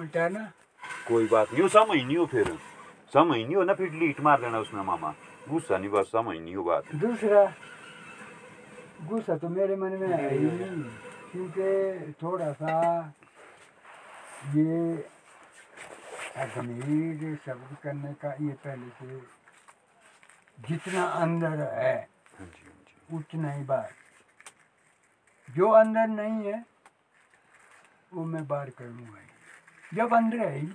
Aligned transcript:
उल्टा 0.00 0.28
ना? 0.28 0.44
कोई 1.08 1.26
बात 1.28 1.52
नहीं 1.52 1.68
समझ 1.68 1.96
नहीं 1.96 2.16
हो 2.16 2.26
फिर। 2.26 2.46
समझ 3.14 3.36
नहीं 3.36 3.56
हो 3.56 3.62
ना 3.64 3.74
फिर 3.74 3.92
लीट 4.00 4.20
मार 4.20 4.40
देना 4.40 4.58
उसमें 4.58 4.82
मामा। 4.82 5.14
गुस्सा 5.48 5.78
नहीं 5.78 5.90
बस 5.90 6.06
समझ 6.12 6.36
नहीं 6.36 6.54
हो 6.56 6.62
बात। 6.64 6.94
दूसरा 6.96 7.44
गुस्सा 9.08 9.36
तो 9.42 9.48
मेरे 9.48 9.76
मन 9.76 9.92
में 10.00 10.08
है 10.08 10.30
ही 10.30 10.44
नहीं 10.44 10.82
क्योंकि 11.32 12.12
थोड़ा 12.22 12.52
सा 12.52 12.74
ये 14.56 14.76
अग्निर 16.42 17.36
शब्द 17.46 17.76
करने 17.82 18.12
का 18.22 18.32
ये 18.40 18.52
पहले 18.64 18.88
से 18.98 19.20
जितना 20.68 21.04
अंदर 21.24 21.60
है 21.78 21.94
हाँ 22.38 22.46
हाँ 22.46 23.18
उतना 23.18 23.52
ही 23.52 23.62
बाहर। 23.64 23.92
जो 25.48 25.68
अंदर 25.78 26.06
नहीं 26.08 26.52
है 26.52 26.64
वो 28.14 28.24
मैं 28.24 28.46
बाहर 28.48 28.70
करूँगा। 28.78 29.28
जब 29.94 30.14
अंदर 30.14 30.38
है 30.38 30.58
ही 30.58 30.68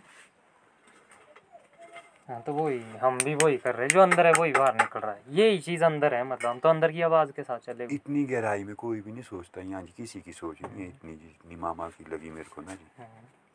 हाँ 2.29 2.41
तो 2.45 2.53
वही 2.53 2.79
हम 3.01 3.17
भी 3.23 3.33
वही 3.35 3.57
कर 3.57 3.75
रहे 3.75 3.81
हैं। 3.81 3.89
जो 3.89 3.99
अंदर 4.01 4.25
है 4.25 4.31
वही 4.33 4.51
बाहर 4.51 4.73
निकल 4.75 4.99
रहा 4.99 5.11
है। 5.11 5.21
यही 5.31 5.57
चीज़ 5.59 5.83
अंदर 5.83 6.13
है 6.13 6.23
मतलब 6.23 6.49
हम 6.49 6.59
तो 6.59 6.69
अंदर 6.69 6.91
की 6.91 7.01
आवाज़ 7.01 7.31
के 7.31 7.43
साथ 7.43 7.59
चले 7.65 7.85
इतनी 7.95 8.23
गहराई 8.25 8.63
में 8.63 8.73
कोई 8.75 9.01
भी 9.01 9.11
नहीं 9.11 9.23
सोचता 9.23 9.61
यहाँ 9.61 9.81
जी 9.81 9.93
किसी 9.97 10.21
की 10.21 10.31
सोच 10.33 10.61
नहीं 10.63 10.81
है 10.81 10.87
इतनी 10.87 11.11
जितनी 11.13 11.55
मामा 11.55 11.87
की 11.89 12.05
लगी 12.13 12.29
मेरे 12.29 12.49
को 12.55 12.61
ना 12.61 12.75
जी। 12.75 13.03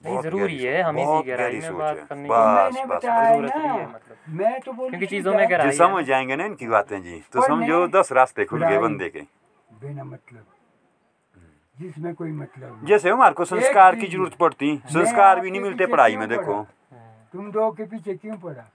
नहीं 0.05 0.21
ज़रूरी 0.23 0.59
है 0.59 0.80
हम 0.83 0.99
इसी 0.99 1.23
गहराई 1.23 1.59
में 1.61 1.79
बात 1.79 1.97
करने 2.09 2.29
की 2.29 2.35
मैंने 2.35 2.85
बताया 2.87 3.35
ज़रूरत 3.35 3.52
भी 3.52 3.66
ना 3.66 3.73
है 3.73 3.87
मतलब। 3.88 4.16
मैं 4.38 4.61
तो 4.61 4.73
बोल 4.73 4.88
क्योंकि 4.91 5.07
चीज़ों 5.07 5.35
में 5.35 5.49
गहराई 5.51 5.77
समझ 5.77 6.05
जाएँगे 6.07 6.37
ना 6.37 6.45
इनकी 6.45 6.66
बातें 6.69 7.01
जी 7.02 7.21
तो 7.33 7.47
समझो 7.47 7.87
दस 7.99 8.13
रास्ते 8.13 8.45
खुल 8.45 8.69
गए 8.69 8.79
बंदे 8.79 9.09
के। 9.09 9.21
बिना 9.83 10.05
मतलब 10.05 10.47
जिसमें 11.80 12.15
कोई 12.15 12.30
मतलब 12.33 12.77
नहीं। 12.77 12.87
जैसे 12.87 13.11
हमारे 13.11 13.34
को 13.34 13.45
संस्कार 13.47 13.97
की 13.97 14.07
ज़रूरत 14.07 14.34
पड़ती 14.41 14.77
संस्कार 14.88 15.41
भी 15.41 15.51
नहीं 15.51 15.61
मिलते 15.61 15.87
पढ़ाई 15.87 16.16
में 16.16 16.29
देखो। 16.29 16.62
तुम 17.34 17.51
दो 17.52 17.71
के 17.73 17.84
पीछे 17.87 18.15
क्यों 18.16 18.37
पड़ा 18.38 18.71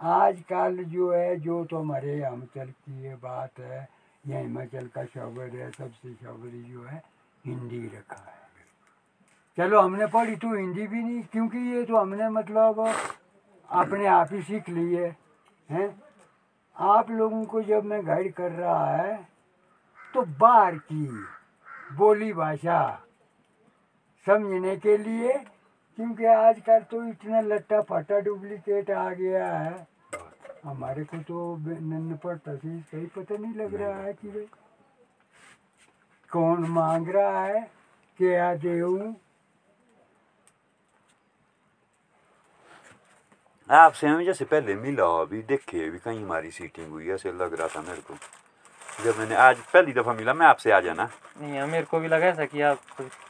आजकल 0.00 0.82
जो 0.86 1.12
है 1.12 1.36
जो 1.40 1.64
तो 1.64 1.78
हमारे 1.78 2.14
हिमाचल 2.14 2.66
की 2.66 3.04
ये 3.04 3.14
बात 3.22 3.60
है 3.60 3.88
या 4.24 4.38
हिमाचल 4.38 4.86
का 4.94 5.04
शबर 5.06 5.56
है 5.56 5.70
सबसे 5.70 6.12
शबरी 6.14 6.62
जो 6.64 6.84
है 6.84 7.02
हिंदी 7.44 7.84
रखा 7.86 8.24
है। 8.24 8.36
चलो 9.58 9.80
हमने 9.80 10.06
पढ़ी 10.08 10.36
तो 10.36 10.54
हिंदी 10.54 10.86
भी 10.86 11.02
नहीं 11.02 11.22
क्योंकि 11.32 11.58
ये 11.70 11.84
तो 11.84 11.96
हमने 11.96 12.28
मतलब 12.30 12.86
अपने 13.68 14.06
आप 14.08 14.32
ही 14.32 14.42
सीख 14.42 14.68
ली 14.68 14.94
है 14.94 15.16
हैं? 15.68 15.88
आप 16.76 17.10
लोगों 17.10 17.44
को 17.44 17.62
जब 17.62 17.84
मैं 17.84 18.06
गाइड 18.06 18.32
कर 18.34 18.50
रहा 18.52 18.96
है 18.96 19.16
तो 20.14 20.22
बाहर 20.40 20.74
की 20.92 21.06
बोली 21.88 22.32
भाषा 22.32 22.80
समझने 24.26 24.76
के 24.76 24.96
लिए 24.96 25.32
क्योंकि 25.98 26.24
आजकल 26.24 26.80
तो 26.90 27.02
इतना 27.04 27.40
लट्टा 27.40 27.80
फटा 27.82 28.18
डुप्लीकेट 28.20 28.90
आ 28.90 29.08
गया 29.10 29.46
है। 29.48 29.86
हमारे 30.64 31.04
को 31.04 31.18
तो 31.22 31.56
नन्न 31.58 32.16
पड़ता 32.16 32.54
से 32.56 32.76
इसका 32.76 32.98
ही 32.98 33.06
पता 33.16 33.36
नहीं 33.36 33.54
लग 33.54 33.74
रहा 33.74 34.02
है 34.02 34.12
कि 34.14 34.46
कौन 36.30 36.66
मांग 36.70 37.08
रहा 37.08 37.44
है 37.44 37.60
क्या 38.18 38.54
देऊं। 38.54 39.12
आपसे 43.70 44.06
हम 44.06 44.24
जैसे 44.24 44.44
पहले 44.44 44.74
मिला 44.76 45.06
अभी 45.20 45.42
देखे 45.42 45.88
भी 45.90 45.98
कहीं 45.98 46.22
हमारी 46.22 46.50
सीटिंग 46.50 46.90
हुई 46.90 47.08
ऐसे 47.10 47.32
लग 47.32 47.54
रहा 47.54 47.68
था 47.68 47.80
मेरे 47.82 48.00
को। 48.00 48.14
जब 49.04 49.18
मैंने 49.18 49.34
आज 49.38 49.56
पहली 49.72 49.92
दफ़ा 49.92 50.12
मिला 50.12 50.32
मैं 50.34 50.46
आपसे 50.46 50.70
आ 50.72 50.78
जाना। 50.80 51.04
नहीं 51.40 51.52
है 51.52 51.66
मेरे 51.70 51.84
को 51.90 51.98
भी 52.00 52.08
लगा 52.08 52.26
ऐसा 52.26 52.44
कि 52.44 52.60
आप 52.62 52.78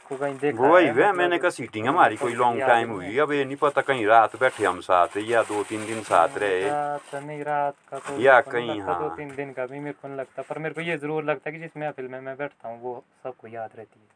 को 0.09 0.15
कहीं 0.15 0.37
देखा 0.39 0.67
वही 0.67 0.85
है, 0.85 0.91
वे 0.91 1.03
मतलब 1.03 1.15
मैंने 1.17 1.37
कहा 1.37 1.49
सीटिंग 1.49 1.87
हमारी 1.87 2.15
कोई 2.17 2.33
लॉन्ग 2.33 2.61
टाइम 2.61 2.89
हुई 2.91 3.17
अब 3.19 3.31
ये 3.31 3.43
नहीं 3.45 3.55
पता 3.55 3.81
कहीं 3.81 4.05
रात 4.07 4.35
बैठे 4.41 4.65
हम 4.65 4.79
साथ 4.81 5.17
या 5.29 5.43
दो 5.43 5.63
तीन 5.69 5.85
दिन 5.85 6.01
साथ 6.03 6.37
रहे। 6.37 6.61
रात 6.69 7.15
नहीं 7.15 7.43
रात 7.43 7.75
का 7.91 7.99
तो 7.99 8.17
या 8.21 8.39
कहीं, 8.41 8.69
लगता, 8.71 8.93
दो 8.93 9.07
हाँ। 9.07 9.15
तीन 9.17 9.35
दिन 9.35 9.51
का 9.53 9.65
भी 9.65 9.79
मेरे 9.79 9.95
को 10.01 10.07
नहीं 10.07 10.17
लगता 10.17 10.41
पर 10.49 10.59
मेरे 10.59 10.73
को 10.75 10.81
ये 10.81 10.97
ज़रूर 10.97 11.23
लगता 11.23 11.49
है 11.49 11.55
कि 11.55 11.61
जिस 11.61 11.77
महफिल 11.77 12.07
में 12.07 12.19
मैं 12.21 12.35
बैठता 12.37 12.69
हूँ 12.69 12.81
वो 12.81 13.03
सबको 13.23 13.47
याद 13.47 13.69
रहती 13.77 13.99
है। 13.99 14.07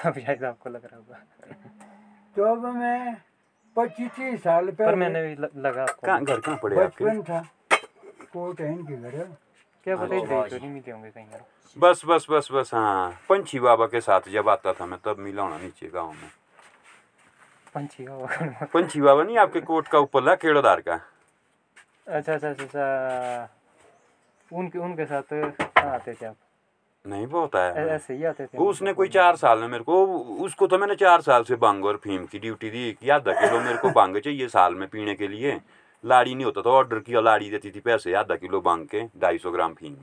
तब 0.12 0.20
शायद 0.20 0.44
आपको 0.44 0.70
लग 0.70 0.84
रहा 0.84 0.96
होगा। 0.96 1.18
तो 2.36 2.44
अब 2.52 2.72
मैं 2.76 3.16
पच्चीस 3.76 4.10
तीस 4.16 4.42
साल 4.42 4.70
पर 4.78 4.94
मैंने 4.94 5.22
भी 5.22 5.34
लगा 5.60 5.84
घर 5.84 6.40
कहाँ 6.40 6.58
पड़े 6.62 6.76
बचपन 6.76 7.22
था 7.22 7.44
कोट 8.32 8.60
है 8.60 8.72
इनके 8.72 8.96
घर। 9.10 9.24
क्या। 9.86 9.96
तो 9.96 10.06
नहीं 10.06 10.70
मिले 10.70 10.90
होंगे 10.90 11.10
कहीं 11.10 11.26
यार। 11.26 11.44
बस 11.76 12.02
बस 12.06 12.26
बस 12.30 12.48
बस 12.52 12.70
हाँ। 12.74 13.10
पंछी 13.28 13.58
बाबा 13.60 13.86
के 13.86 14.00
साथ 14.00 14.28
जब 14.32 14.48
आता 14.48 14.72
था 14.72 14.86
मैं 14.86 14.98
तब 15.04 15.18
मिला 15.18 15.42
होना 15.42 15.58
नीचे 15.58 15.86
गाँव 15.94 16.12
में। 16.12 16.30
पंछी 17.74 18.04
होगा। 18.04 18.66
पंछी 18.74 19.00
बाबा 19.00 19.22
नहीं 19.22 19.36
आपके 19.38 19.60
कोट 19.60 19.88
का 19.88 19.98
ऊपर 19.98 20.22
ला 20.24 20.34
केड़ोदार 20.34 20.80
का। 20.80 21.00
अच्छा 22.08 22.34
अच्छा 22.34 22.48
अच्छा 22.50 22.64
अच्छा। 22.64 23.48
उनके 24.50 24.78
उनके 24.78 25.04
साथ 25.06 25.32
आते 25.78 26.14
थे 26.14 26.26
आप? 26.26 26.36
नहीं 27.04 27.26
बहुत 27.26 27.54
आया 27.56 27.84
ऐसे 27.94 28.14
ही 28.14 28.24
आते 28.24 28.46
थे 28.46 28.58
उसने 28.58 28.92
कोई 28.92 29.08
चार 29.08 29.36
साल 29.36 29.58
में 29.58 29.68
मेरे 29.68 29.84
को 29.84 30.04
उसको 30.44 30.66
तो 30.66 30.78
मैंने 30.78 30.94
चार 30.94 31.20
साल 31.20 31.44
से 31.44 31.56
भाँग 31.56 31.84
और 31.84 31.96
फीम 32.04 32.24
की 32.26 32.38
ड्यूटी 32.38 32.70
दी। 32.70 32.92
कि 32.92 33.08
आधा 33.10 33.32
किलो 33.40 33.60
मेरे 33.60 33.78
को 33.78 33.90
भाँग 33.90 34.18
चाहिए 34.18 34.48
साल 34.48 34.74
में 34.74 34.88
पीने 34.88 35.14
के 35.14 35.28
लिए। 35.28 35.52
लाड़ी 36.04 36.34
नहीं 36.34 36.44
होता 36.44 36.62
था 36.62 36.70
ऑर्डर 36.70 36.98
किया 36.98 37.20
लाड़ी 37.20 37.50
देती 37.50 37.70
थी 37.70 37.80
पैसे 37.80 38.14
आधा 38.14 38.36
किलो 38.36 38.60
बांग 38.60 38.86
के 38.86 39.02
ढाई 39.20 39.38
सौ 39.38 39.50
ग्राम 39.50 39.74
फीम 39.74 39.96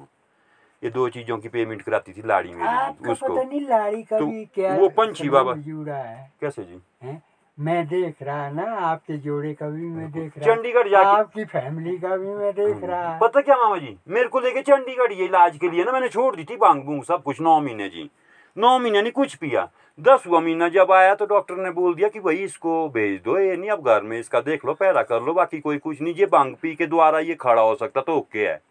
ये 0.81 0.90
दो 0.90 1.08
चीज़ों 1.09 1.38
की 1.38 1.50
पेमेंट 1.50 1.81
कराती 1.81 2.12
थी 2.13 2.22
लाड़ी 2.25 2.50
मेरी 2.50 3.12
उसको। 3.12 3.28
पता 3.28 3.44
नहीं 3.44 3.62
लाड़ी 3.62 4.03
का 4.03 4.19
भी 4.19 4.44
क्या 4.46 4.75
वो 4.75 4.90
पंछी 4.90 5.30
बाबा। 5.30 5.53
जुड़ा 5.53 5.96
है। 5.96 6.31
कैसे 6.41 6.63
जी? 6.63 6.80
हैं? 7.03 7.22
मैं 7.57 7.88
देख 7.88 8.22
रहा 8.22 8.46
है 8.46 8.53
ना 8.56 8.63
आपके 8.88 9.18
जोड़े 9.18 9.53
का 9.53 9.69
भी 9.69 9.86
मैं 9.86 10.12
देख 10.12 10.38
रहा। 10.38 10.46
चंडीगढ़ 10.46 10.88
जाके। 10.90 11.09
आपकी 11.09 11.46
फैमिली 11.46 11.97
का 11.97 12.18
भी 12.18 12.34
मैं 12.34 12.52
देख 12.53 12.84
रहा। 12.84 13.18
पता 13.18 13.41
क्या 13.41 13.57
मामा 13.57 13.78
जी? 13.78 13.97
मेरे 14.07 14.28
को 14.28 14.40
लेके 14.40 14.62
चंडीगढ़ 14.62 15.13
ये 15.13 15.25
इलाज 15.25 15.57
के 15.57 15.69
लिए 15.69 15.84
ना 15.84 15.91
मैंने 15.91 16.09
छोड़ 16.09 16.36
दी 16.36 16.44
थी 16.44 16.57
बांग 16.57 16.84
भूंग 16.84 17.03
सब 17.03 17.24
कुछ 17.24 17.41
नौ 17.41 17.59
महीने 17.62 17.90
जी। 17.90 18.09
नौ 18.57 18.78
महीने 18.79 19.01
नहीं 19.01 19.12
कुछ 19.12 19.35
पिया। 19.35 19.68
दसवा 20.00 20.40
महीना 20.40 20.68
जब 20.69 20.91
आया 20.91 21.13
तो 21.16 21.25
डॉक्टर 21.25 21.56
ने 21.56 21.72
बोल 21.72 21.94
दिया 21.95 22.07
कि 22.09 22.19
भाई 22.19 22.35
इसको 22.35 22.88
भेज 22.90 23.19
दो 23.25 23.38
ये 23.40 23.56
नहीं 23.56 23.69
अब 23.72 23.85
घर 23.85 24.01
में 24.01 24.19
इसका 24.19 24.40
देख 24.41 24.66
लो 24.66 24.73
पहला 24.73 25.01
कर 25.03 25.22
लो 25.22 25.34
बाकी 25.34 25.59
कोई 25.59 25.78
कुछ 25.78 26.01
नहीं 26.01 26.13
ये 26.16 26.25
भाँग 26.25 26.56
पी 26.62 26.73
के 26.75 26.85
द्वारा 26.88 27.19
ये 27.19 27.35
खड़ा 27.35 27.62
हो 27.62 27.75
सकता 27.75 28.01
तो 28.01 28.18
ओके 28.18 28.47
है। 28.47 28.62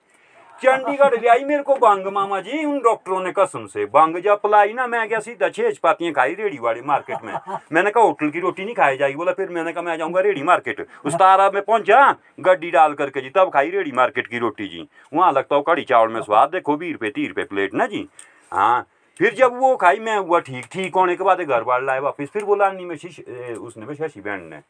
चंडीगढ़ 0.60 1.14
ले 1.20 1.28
आई 1.28 1.44
मेरे 1.44 1.62
को 1.62 1.74
भाँग 1.76 2.06
मामा 2.12 2.40
जी 2.40 2.64
उन 2.64 2.78
डॉक्टरों 2.80 3.20
ने 3.22 3.32
कसम 3.38 3.66
से 3.66 3.84
भाँग 3.94 4.18
जब 4.24 4.40
पलाई 4.42 4.72
ना 4.72 4.86
मैं 4.86 5.06
क्या 5.08 5.20
सीधा 5.20 5.48
छह 5.48 5.70
चपातियाँ 5.70 6.12
खाई 6.12 6.34
रेडी 6.34 6.58
वाली 6.58 6.80
मार्केट 6.82 7.24
में। 7.24 7.32
मैंने 7.72 7.90
कहा 7.90 8.04
होटल 8.04 8.30
की 8.30 8.40
रोटी 8.40 8.64
नहीं 8.64 8.74
खाई 8.74 8.96
जाएगी? 8.96 9.16
बोला 9.16 9.32
फिर 9.32 9.48
मैंने 9.48 9.72
कहा 9.72 9.82
मैं 9.82 9.96
जाऊँगा 9.98 10.20
रेडी 10.20 10.42
मार्केट। 10.42 10.86
उस 11.04 11.14
तारा 11.14 11.50
में 11.54 11.62
पहुँचा 11.62 12.10
गड्डी 12.40 12.70
डाल 12.70 12.94
करके 12.94 13.20
जी 13.20 13.30
तब 13.30 13.50
खाई 13.54 13.70
रेडी 13.70 13.92
मार्केट 13.92 14.26
की 14.26 14.38
रोटी 14.38 14.68
जी। 14.68 14.86
वहाँ 15.14 15.32
लगता 15.32 15.56
हो 15.56 15.62
कड़ी 15.62 15.82
चावल 15.84 16.12
में 16.12 16.20
स्वाद 16.30 16.50
देखो 16.50 16.76
बीस 16.76 16.92
रुपये 16.92 17.10
तीस 17.10 17.28
रुपये 17.28 17.44
प्लेट 17.44 17.74
ना 17.74 17.86
जी। 17.86 18.06
हाँ 18.52 18.86
फिर 19.20 19.34
जब 19.34 19.56
वो 19.58 19.76
खाई, 19.76 19.98
मैं 19.98 20.16
हुआ 20.18 20.38
ठीक 20.40 20.66
ठीक 20.72 20.94
होने 20.94 21.14
के 21.16 21.24
बाद 21.24 21.40
घर 21.40 21.62
बार 21.64 21.82
लाए 21.82 22.00
वापस। 22.00 22.28
फिर 22.32 22.44
बोला, 22.44 22.70
नहीं, 22.72 22.86
में 22.86 22.96
शीश 22.96 23.20
उसने 23.58 23.86
में 23.86 23.94
शशि 23.94 24.20
बहन 24.20 24.42
ने। 24.44 24.60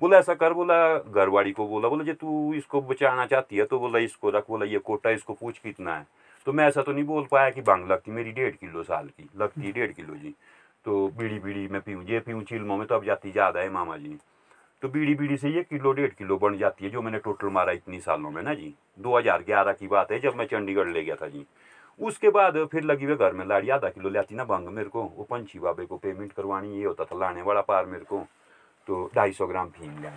बोला, 0.00 0.18
ऐसा 0.18 0.34
कर, 0.34 0.52
बोला 0.52 0.76
घरवाड़ी 0.98 1.52
को 1.52 1.66
बोला 1.68 1.88
बोला, 1.88 2.04
जे 2.04 2.12
तू 2.12 2.54
इसको 2.54 2.80
बचाना 2.80 3.26
चाहती 3.26 3.56
है 3.56 3.64
तो 3.64 3.78
बोला, 3.78 3.98
इसको 3.98 4.30
रख, 4.30 4.44
बोला, 4.48 4.66
ये 4.66 4.78
कोटा, 4.78 5.10
इसको 5.10 5.32
पूछ 5.32 5.58
कितना 5.58 5.96
है? 5.96 6.06
तो 6.46 6.52
मैं 6.52 6.66
ऐसा 6.68 6.82
तो 6.82 6.92
नहीं 6.92 7.04
बोल 7.04 7.26
पाया 7.30 7.50
कि 7.50 7.60
भाँग 7.60 7.90
लगती 7.90 8.10
मेरी 8.10 8.32
डेढ़ 8.32 8.54
किलो 8.54 8.82
साल 8.82 9.06
की, 9.06 9.28
लगती 9.38 9.66
है 9.66 9.72
डेढ़ 9.72 9.92
किलो 9.92 10.14
जी। 10.14 10.34
तो 10.84 11.06
बीड़ी 11.18 11.38
बीड़ी 11.38 11.66
मैं 11.68 11.80
पीऊँ 11.80 12.04
ये 12.04 12.20
पीऊँ 12.20 12.42
चिल्मों 12.42 12.76
में 12.76 12.86
तो 12.86 12.94
अब 12.94 13.04
जाती 13.04 13.30
ज़्यादा 13.32 13.60
है 13.60 13.70
मामा 13.70 13.96
जी। 13.96 14.16
तो 14.82 14.88
बीड़ी 14.88 15.14
बीड़ी 15.14 15.36
से 15.36 15.48
ये 15.48 15.62
किलो, 15.62 15.92
डेढ़ 15.92 16.10
किलो 16.10 16.36
बन 16.38 16.58
जाती 16.58 16.84
है, 16.84 16.90
जो 16.90 17.02
मैंने 17.02 17.18
टोटल 17.18 17.48
मारा 17.48 17.72
इतनी 17.72 18.00
सालों 18.00 18.30
में, 18.30 18.42
ना 18.42 18.54
जी? 18.54 18.74
2011 18.98 19.72
की 19.72 19.86
बात 19.86 20.12
है, 20.12 20.18
जब 20.20 20.36
मैं 20.36 20.46
चंडीगढ़ 20.46 20.88
ले 20.88 21.02
गया 21.04 21.16
था 21.16 21.28
जी। 21.28 21.46
उसके 22.02 22.30
बाद 22.30 22.56
फिर 22.72 22.82
लगी 22.82 23.04
हुई 23.04 23.16
घर 23.16 23.32
में 23.32 23.44
लाड़ी, 23.46 23.68
आधा 23.68 23.88
किलो 23.88 24.08
लिया 24.08 24.22
ना 24.32 24.44
भंग 24.44 24.68
मेरे 24.68 24.88
को। 24.88 25.02
वो 25.02 25.24
पंछी 25.24 25.58
बाबे 25.58 25.86
को 25.86 25.96
पेमेंट 25.96 26.32
करवानी, 26.32 26.78
ये 26.78 26.84
होता 26.84 27.04
था 27.04 27.18
लाने 27.18 27.42
वाला 27.42 27.60
पार 27.60 27.86
मेरे 27.86 28.04
को। 28.04 28.26
तो 28.86 29.10
ढाई 29.16 29.32
सौ 29.32 29.46
ग्राम 29.46 29.68
फीम 29.70 29.98
लिया 29.98 30.10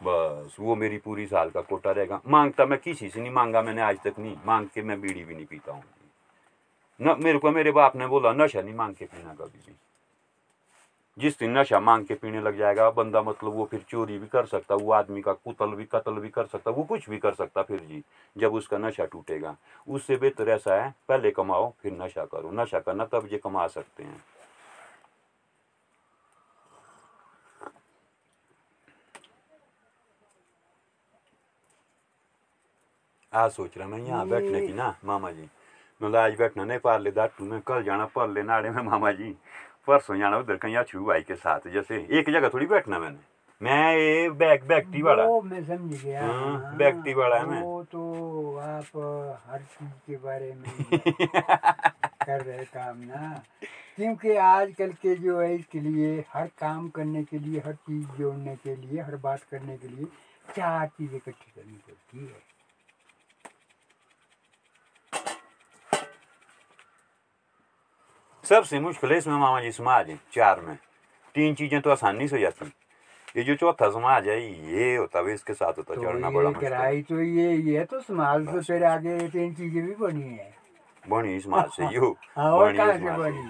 बस, 0.00 0.56
वो 0.60 0.74
मेरी 0.76 0.98
पूरी 0.98 1.26
साल 1.26 1.50
का 1.50 1.60
कोटा 1.60 1.90
रहेगा। 1.90 2.20
माँगता 2.28 2.66
मैं 2.66 2.78
किसी 2.78 3.08
से 3.08 3.20
नहीं 3.20 3.32
मांगा, 3.32 3.62
मैंने 3.62 3.82
आज 3.82 3.98
तक 4.04 4.14
नहीं। 4.18 4.36
मांग 4.46 4.66
के 4.74 4.82
मैं 4.82 5.00
बीड़ी 5.00 5.24
भी 5.24 5.34
नहीं 5.34 5.46
पीता 5.46 5.72
हूँ। 5.72 5.84
न, 7.00 7.16
मेरे 7.20 7.38
को 7.38 7.50
मेरे 7.50 7.70
बाप 7.70 7.96
ने 7.96 8.06
बोला, 8.06 8.32
नशा 8.32 8.62
नहीं 8.62 8.74
मांग 8.74 8.94
के 8.94 9.04
पीना 9.04 9.34
कभी 9.34 9.58
भी। 9.58 9.74
जिस 11.18 11.38
दिन 11.38 11.56
नशा 11.58 11.78
मांग 11.80 12.04
के 12.06 12.14
पीने 12.14 12.40
लग 12.40 12.56
जाएगा 12.58 12.90
बंदा 12.90 13.22
मतलब 13.22 13.52
वो 13.54 13.64
फिर 13.70 13.80
चोरी 13.88 14.18
भी 14.18 14.26
कर 14.26 14.46
सकता 14.46 14.74
वो 14.74 14.92
आदमी 14.92 15.20
का 15.22 15.32
कुतल 15.34 15.74
भी 15.74 15.84
कत्ल 15.84 16.12
भी 16.20 16.28
कर 16.28 16.46
सकता 16.46 16.70
वो 16.70 16.82
कुछ 16.84 17.08
भी 17.10 17.18
कर 17.18 17.34
सकता 17.34 17.62
फिर 17.62 17.80
जी 17.80 18.02
जब 18.36 18.54
उसका 18.54 18.78
नशा 18.78 19.04
टूटेगा। 19.04 19.56
उससे 19.88 20.16
बेहतर 20.16 20.48
ऐसा 20.50 20.82
है 20.82 20.94
पहले 21.08 21.30
कमाओ 21.30 21.72
फिर 21.82 21.92
नशा 21.94 22.24
करो। 22.24 22.50
नशा 22.52 22.80
करना 22.80 23.04
तब 23.04 23.28
ये 23.32 23.38
कमा 23.38 23.66
सकते 23.68 24.02
हैं। 24.02 24.22
आज 33.32 33.50
सोच 33.52 33.76
रहा 33.78 33.88
मैं 33.88 33.98
यहाँ 33.98 34.26
बैठने 34.28 34.66
की 34.66 34.72
ना 34.72 34.94
मामा 35.04 35.30
जी। 35.30 35.48
मतलब 36.00 36.16
आज 36.16 36.36
बैठना 36.38 36.64
नहीं 36.64 36.78
पार 36.78 37.00
ले 37.00 37.10
दाटू 37.10 37.44
में 37.44 37.60
कल 37.60 37.82
जाना 37.82 38.04
पर 38.06 38.28
ले 38.30 38.42
नाड़े 38.42 38.70
में 38.70 38.82
मामा 38.82 39.10
जी। 39.12 39.34
परसों 39.86 40.18
जाना 40.18 40.38
उधर 40.38 40.56
कहीं 40.56 40.76
अछू 40.76 41.04
भाई 41.04 41.20
के 41.20 41.34
साथ 41.34 41.68
जैसे 41.72 41.96
एक 42.10 42.30
जगह 42.30 42.48
थोड़ी 42.48 42.66
बैठना 42.66 42.98
मैंने। 42.98 43.34
मैं 43.62 43.96
ये 43.96 44.30
बैक 44.30 44.64
बैक्टी 44.64 45.02
वाला। 45.02 45.24
वो 45.24 45.42
मैं 45.42 45.64
समझ 45.64 46.04
गया। 46.04 46.26
हाँ, 46.26 46.60
हाँ, 46.62 46.76
व्यक्ति 46.76 47.14
वाला 47.14 47.36
है 47.36 47.46
मैं। 47.46 47.62
वो 47.62 47.82
तो 47.84 48.56
आप 48.56 48.84
हर 49.50 49.60
चीज़ 49.60 49.92
के 50.06 50.16
बारे 50.16 50.54
में 50.54 50.64
कर 52.26 52.40
रहे 52.40 52.64
काम 52.64 52.98
ना। 52.98 53.42
क्योंकि 53.96 54.36
आजकल 54.36 54.92
के 54.92 55.14
जो 55.14 55.40
है 55.40 55.54
इसके 55.54 55.80
लिए 55.80 56.24
हर 56.32 56.46
काम 56.46 56.88
करने 56.88 57.24
के 57.24 57.38
लिए 57.38 57.60
हर 57.60 57.72
चीज़ 57.72 58.06
जोड़ने 58.08 58.56
के 58.56 58.76
लिए 58.76 59.00
हर 59.00 59.16
बात 59.16 59.42
करने 59.50 59.76
के 59.76 59.88
लिए 59.88 60.04
चार 60.56 60.86
चीज़ें 60.86 61.16
इकट्ठी 61.16 61.52
करनी 61.56 61.76
पड़ती 61.76 62.18
है। 62.18 62.53
सबसे 68.48 68.80
मुश्किल 68.80 69.10
है 69.12 69.18
इसमें 69.18 69.36
मामा 69.36 69.60
जी 69.60 69.70
समाज 69.72 70.10
है 70.10 70.18
चार 70.34 70.60
में। 70.60 70.76
तीन 71.34 71.54
चीज़ें 71.54 71.80
तो 71.80 71.90
आसानी 71.90 72.28
से 72.28 72.36
हो 72.36 72.40
जाती 72.42 72.72
ये 73.36 73.42
जो 73.44 73.54
चौथा 73.54 73.88
समाज 73.90 74.28
है 74.28 74.36
ये 74.72 74.94
होता 74.96 75.18
है 75.18 75.32
इसके 75.34 75.54
साथ 75.54 75.78
होता 75.78 75.94
तो 75.94 76.02
चढ़ना 76.02 76.30
बड़ा 76.30 76.48
मुश्किल। 76.50 76.68
कराई 76.68 77.02
तो 77.02 77.20
ये 77.20 77.54
ये 77.70 77.84
तो 77.84 78.00
समाज 78.00 78.44
से 78.48 78.60
फिर 78.60 78.84
आगे 78.84 79.18
तीन 79.28 79.54
चीज़ें 79.54 79.82
भी 79.86 79.94
बनी 79.94 80.22
है। 80.22 80.52
बनी 81.04 81.38
समाज 81.40 81.70
से 81.70 81.86
यू 81.94 82.10
हाँ, 82.36 82.58
बनी 82.58 82.76
कहाँ 82.78 82.92
से 82.92 82.98
समाज 82.98 83.16
से। 83.16 83.22
बनी? 83.22 83.42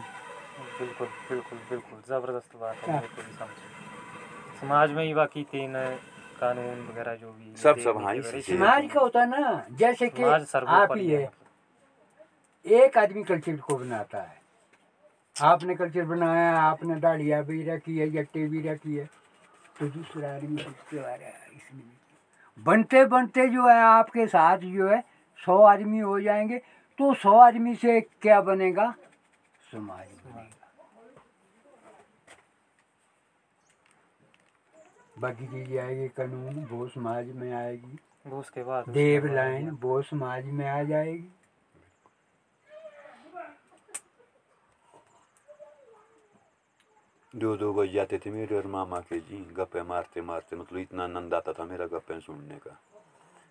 बिल्कुल 0.79 1.09
बिल्कुल 1.31 1.59
बिल्कुल 1.71 2.03
ज़बरदस्त 2.09 2.57
बात 2.57 2.77
है 2.89 2.93
हाँ। 2.93 3.49
समाज 4.61 4.91
में 4.91 5.05
ही 5.05 5.15
बाकी 5.15 5.43
तीन 5.43 5.73
कानून 6.41 6.87
वगैरह 6.91 7.15
जो 7.15 7.33
भी 7.33 7.55
सब- 7.57 7.79
सब 7.79 8.03
हाँ, 8.03 8.15
समाज 8.41 8.91
का 8.93 9.01
होता 9.01 9.21
है 9.21 9.29
ना 9.31 9.65
जैसे 9.73 10.09
कि 10.09 10.23
आप 10.23 10.97
ही 10.97 11.09
है। 11.11 11.21
है। 11.21 12.83
एक 12.83 12.99
आदमी 12.99 13.23
कल्चर 13.25 13.57
को 13.57 13.77
बनाता 13.77 14.19
है। 14.23 14.44
आपने 15.37 15.75
कल्चर 15.75 16.05
बनाया 16.05 16.51
आपने 16.59 16.95
दाढ़िया 17.01 17.41
भी 17.43 17.63
रखी 17.65 17.97
है 17.99 18.11
जट्टे 18.11 18.47
भी 18.49 18.61
रखी 18.63 18.95
है। 18.97 19.05
तो 19.79 19.89
दूसरा 19.89 20.35
आदमी 20.35 20.57
रहा 20.57 21.09
है 21.09 21.49
इसने 21.55 21.83
बनते 22.59 23.05
बनते 23.05 23.47
जो 23.49 23.67
है 23.69 23.81
आपके 23.81 24.27
साथ 24.27 24.59
जो 24.59 24.89
है 24.89 25.01
सौ 25.41 25.57
आदमी 25.65 25.99
हो 25.99 26.21
जाएँगे। 26.21 26.59
तो 26.99 27.15
सौ 27.15 27.37
आदमी 27.39 27.75
से 27.75 28.01
क्या 28.01 28.41
बनेगा? 28.41 28.95
समाज 29.73 30.07
बनेगा। 30.07 30.51
बाकी 35.17 35.47
चीज़ 35.47 35.79
आएगी 35.79 36.09
कानून 36.09 36.65
वो 36.71 36.87
समाज 36.89 37.35
में 37.35 37.53
आएगी। 37.53 37.99
उसके 38.33 38.63
बाद 38.65 38.89
देव 38.91 39.27
लाइन 39.35 39.71
वो 39.83 40.01
समाज 40.03 40.45
में 40.47 40.69
आ 40.69 40.83
जाएगी। 40.83 41.29
दो 47.35 47.55
दो 47.57 47.73
बज 47.75 47.93
जाते 47.93 48.19
थे 48.19 48.31
मेरे 48.31 48.57
और 48.57 48.67
मामा 48.67 48.99
के 49.03 49.19
जी 49.21 49.37
गप्पे 49.57 49.83
मारते 49.83 50.21
मारते 50.23 50.57
मतलब 50.57 50.79
इतना 50.79 51.05
आनंद 51.05 51.35
आता 51.35 51.53
था 51.53 51.65
मेरा 51.65 51.87
गप्पे 51.87 52.19
सुनने 52.21 52.55
का। 52.57 52.79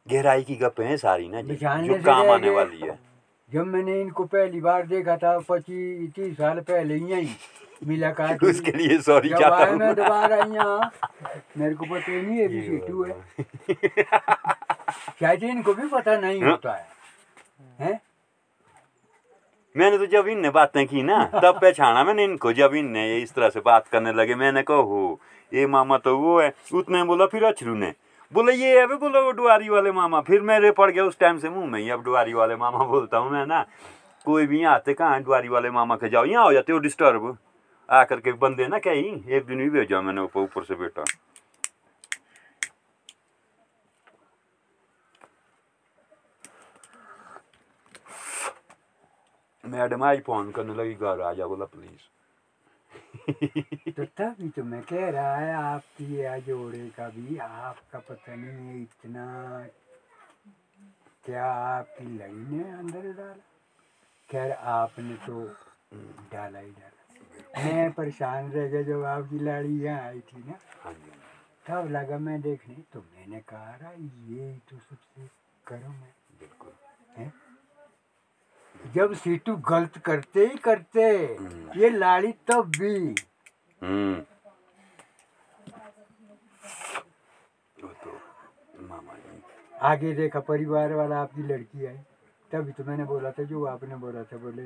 गहराई 0.08 0.44
की 0.44 0.56
गप्पे 0.56 0.84
हैं 0.84 0.98
सारी 0.98 1.28
ना 1.30 1.42
जी 1.42 1.56
जो 1.56 2.02
काम 2.04 2.30
आने 2.32 2.50
वाली 2.50 2.80
है। 2.80 2.98
जब 3.52 3.66
मैंने 3.68 4.00
इनको 4.02 4.24
पहली 4.26 4.62
बार 4.62 4.88
देखा 4.88 5.16
था 5.18 5.38
पच्चीस 5.50 6.14
तीस 6.16 6.38
साल 6.38 6.60
पहले 6.62 6.96
यही 6.96 7.36
मुलाकात 7.88 8.44
उसके 8.44 8.72
लिए 8.72 9.00
सॉरी 9.02 9.30
चाहता 9.30 9.56
आया 9.56 9.76
मैं 9.76 9.88
हूँ। 9.88 9.96
दोबारा 9.96 10.38
यहाँ 10.38 10.92
मेरे 11.58 11.76
को 11.76 11.86
पता 11.86 12.12
नहीं 12.12 12.38
है 12.40 12.48
भी 12.48 12.62
सीटू 12.62 13.04
है। 13.04 13.14
शायद 15.20 15.44
इनको 15.44 15.74
भी 15.74 15.88
पता 15.90 16.18
नहीं 16.18 16.42
हाँ। 16.42 16.52
होता 16.52 16.74
है 16.74 16.88
हैं? 17.80 18.00
मैंने 19.76 19.98
तो 19.98 20.06
जब 20.06 20.28
इनने 20.28 20.50
बातें 20.50 20.86
की 20.88 21.02
ना 21.04 21.24
तब 21.44 21.60
पहचाना 21.62 22.04
मैंने 22.04 22.24
इनको 22.24 22.52
जब 22.54 22.74
इनने 22.76 23.08
ये 23.10 23.18
इस 23.22 23.34
तरह 23.34 23.50
से 23.50 23.60
बात 23.66 23.88
करने 23.92 24.14
लगे 24.14 24.36
मैंने 24.36 24.62
कहो 24.64 24.82
हो 24.84 25.20
ये 25.52 25.66
मामा 25.68 25.98
तो 25.98 26.18
वो 26.18 26.40
है। 26.40 26.54
उतने 26.74 27.04
बोला 27.04 27.26
फिर 27.26 27.44
अछरू 27.44 27.74
ने। 27.76 27.94
बोले 28.34 28.54
ये 28.54 28.80
है 28.80 28.86
बोला 28.98 29.20
वो 29.20 29.32
डुआरी 29.32 29.70
वाले 29.70 29.92
मामा। 29.92 30.22
फिर 30.28 30.42
मेरे 30.42 30.72
पड़ 30.78 30.90
गया 30.92 31.04
उस 31.06 31.18
टाइम 31.20 31.38
से 31.40 31.50
मुँह 31.50 31.66
में 31.72 31.80
ही 31.80 31.90
अब 31.90 32.04
डुआरी 32.04 32.34
वाले 32.34 32.56
मामा 32.56 32.84
बोलता 32.94 33.18
हूँ 33.18 33.32
मैं 33.32 33.46
ना 33.48 33.66
कोई 34.26 34.46
भी 34.48 34.62
यहाँ 34.62 34.74
आते 34.76 34.94
कहाँ 34.94 35.22
डुआरी 35.24 35.48
वाले 35.50 35.70
मामा 35.72 35.96
के? 35.96 36.10
जाओ 36.10 36.26
यहाँ 36.26 36.46
हो 36.46 36.54
जाते 36.54 36.74
हो 36.74 36.80
डिस्टर्ब 36.80 37.38
आकर 37.90 38.20
के 38.20 38.32
बंदे 38.42 38.68
ना 38.68 38.80
कहीं 38.80 39.12
एक 39.36 39.46
दिन 39.46 39.58
भी 39.58 39.70
भेजा 39.70 40.02
मैंने 40.02 40.22
ऊपर 40.22 40.40
ऊपर 40.42 40.64
से 40.64 40.76
बेटा। 40.76 41.04
मैडम 49.64 50.04
आज 50.04 50.22
फ़ोन 50.22 50.52
करने 50.52 50.74
लगी 50.74 50.94
घर 50.94 51.22
आ 51.22 51.34
जा 51.34 51.46
बोला 51.48 51.66
प्लीज़ 51.66 52.02
तो 53.92 54.06
तभी 54.06 54.50
तो 54.50 54.64
मैं 54.64 54.82
कह 54.82 55.10
रहा 55.10 55.36
है 55.38 55.54
आपकी 55.54 56.22
या 56.22 56.38
जोड़े 56.40 56.90
का 56.90 57.08
भी 57.10 57.38
आपका 57.38 58.00
पता 58.00 58.36
नहीं 58.36 58.68
है 58.68 58.82
इतना 58.82 59.26
क्या 61.26 61.46
आपकी 61.46 62.06
लड़ी 62.18 62.58
ने 62.58 62.64
अंदर 62.72 63.12
डाला? 63.14 63.34
खैर 64.30 64.52
आपने 64.52 65.16
तो 65.16 65.44
डाला 66.34 66.60
ही 66.60 66.72
डाला। 66.72 67.66
मैं 67.66 67.92
परेशान 67.92 68.52
रह 68.52 68.68
गया 68.68 68.82
जब 68.84 69.04
आपकी 69.04 69.40
लाड़ी 69.40 69.80
यहाँ 69.80 70.02
आई 70.08 70.20
थी 70.20 70.44
ना। 70.44 70.60
हाँ 70.84 70.94
तब 71.68 71.90
लगा 71.92 72.18
मैं 72.18 72.42
देखने 72.42 72.76
तो 72.94 73.00
मैंने 73.00 73.40
कहा 73.40 73.76
रहा 73.76 73.92
ये 73.92 74.60
तो 74.70 74.78
सबसे 74.80 75.28
करो 75.68 75.90
मैं 75.90 76.14
बिल्कुल। 76.40 76.74
हैं? 77.18 77.34
जब 78.96 79.14
सीटू 79.16 79.56
गलत 79.70 79.98
करते 80.06 80.46
ही 80.46 80.58
करते 80.64 81.04
हम्म। 81.40 81.80
ये 81.82 81.90
लाड़ी 81.90 82.32
तब 82.48 82.72
भी। 82.80 82.96
हम्म। 83.82 84.16
तो 87.76 88.20
मामा 88.90 89.14
जी। 89.14 89.42
आगे 89.92 90.14
देखा 90.14 90.40
परिवार 90.50 90.94
वाला 90.94 91.18
आपकी 91.22 91.48
लड़की 91.48 91.86
है 91.86 91.96
तभी 92.52 92.72
तो 92.72 92.84
मैंने 92.88 93.04
बोला 93.04 93.32
था 93.32 93.44
जो 93.44 93.64
आपने 93.66 93.96
बोला 93.96 94.24
था 94.24 94.38
बोले 94.38 94.64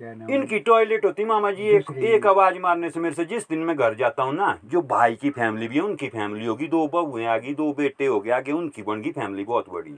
क्या 0.00 0.14
नाम 0.14 0.30
इनकी 0.34 0.58
टॉयलेट 0.60 1.04
होती 1.04 1.24
मामा 1.24 1.50
जी 1.50 1.68
एक 1.76 1.90
एक 2.14 2.26
आवाज़ 2.26 2.58
मारने 2.60 2.90
से 2.90 3.00
मेरे 3.00 3.14
से 3.14 3.24
जिस 3.24 3.48
दिन 3.48 3.58
मैं 3.66 3.76
घर 3.76 3.94
जाता 3.94 4.22
हूँ 4.22 4.34
ना 4.34 4.58
जो 4.64 4.82
भाई 4.90 5.14
की 5.22 5.30
फैमिली 5.30 5.68
भी 5.68 5.76
है 5.76 5.82
उनकी 5.82 6.08
फैमिली 6.08 6.46
होगी 6.46 6.66
दो 6.68 6.86
बहुएँ 6.92 7.26
आ 7.26 7.36
गई 7.38 7.54
दो 7.54 7.72
बेटे 7.72 8.06
हो 8.06 8.20
गए 8.20 8.30
आगे 8.32 8.52
उनकी 8.52 8.82
बन 8.82 9.02
गई 9.02 9.10
फैमिली 9.12 9.44
बहुत 9.44 9.70
बड़ी। 9.70 9.96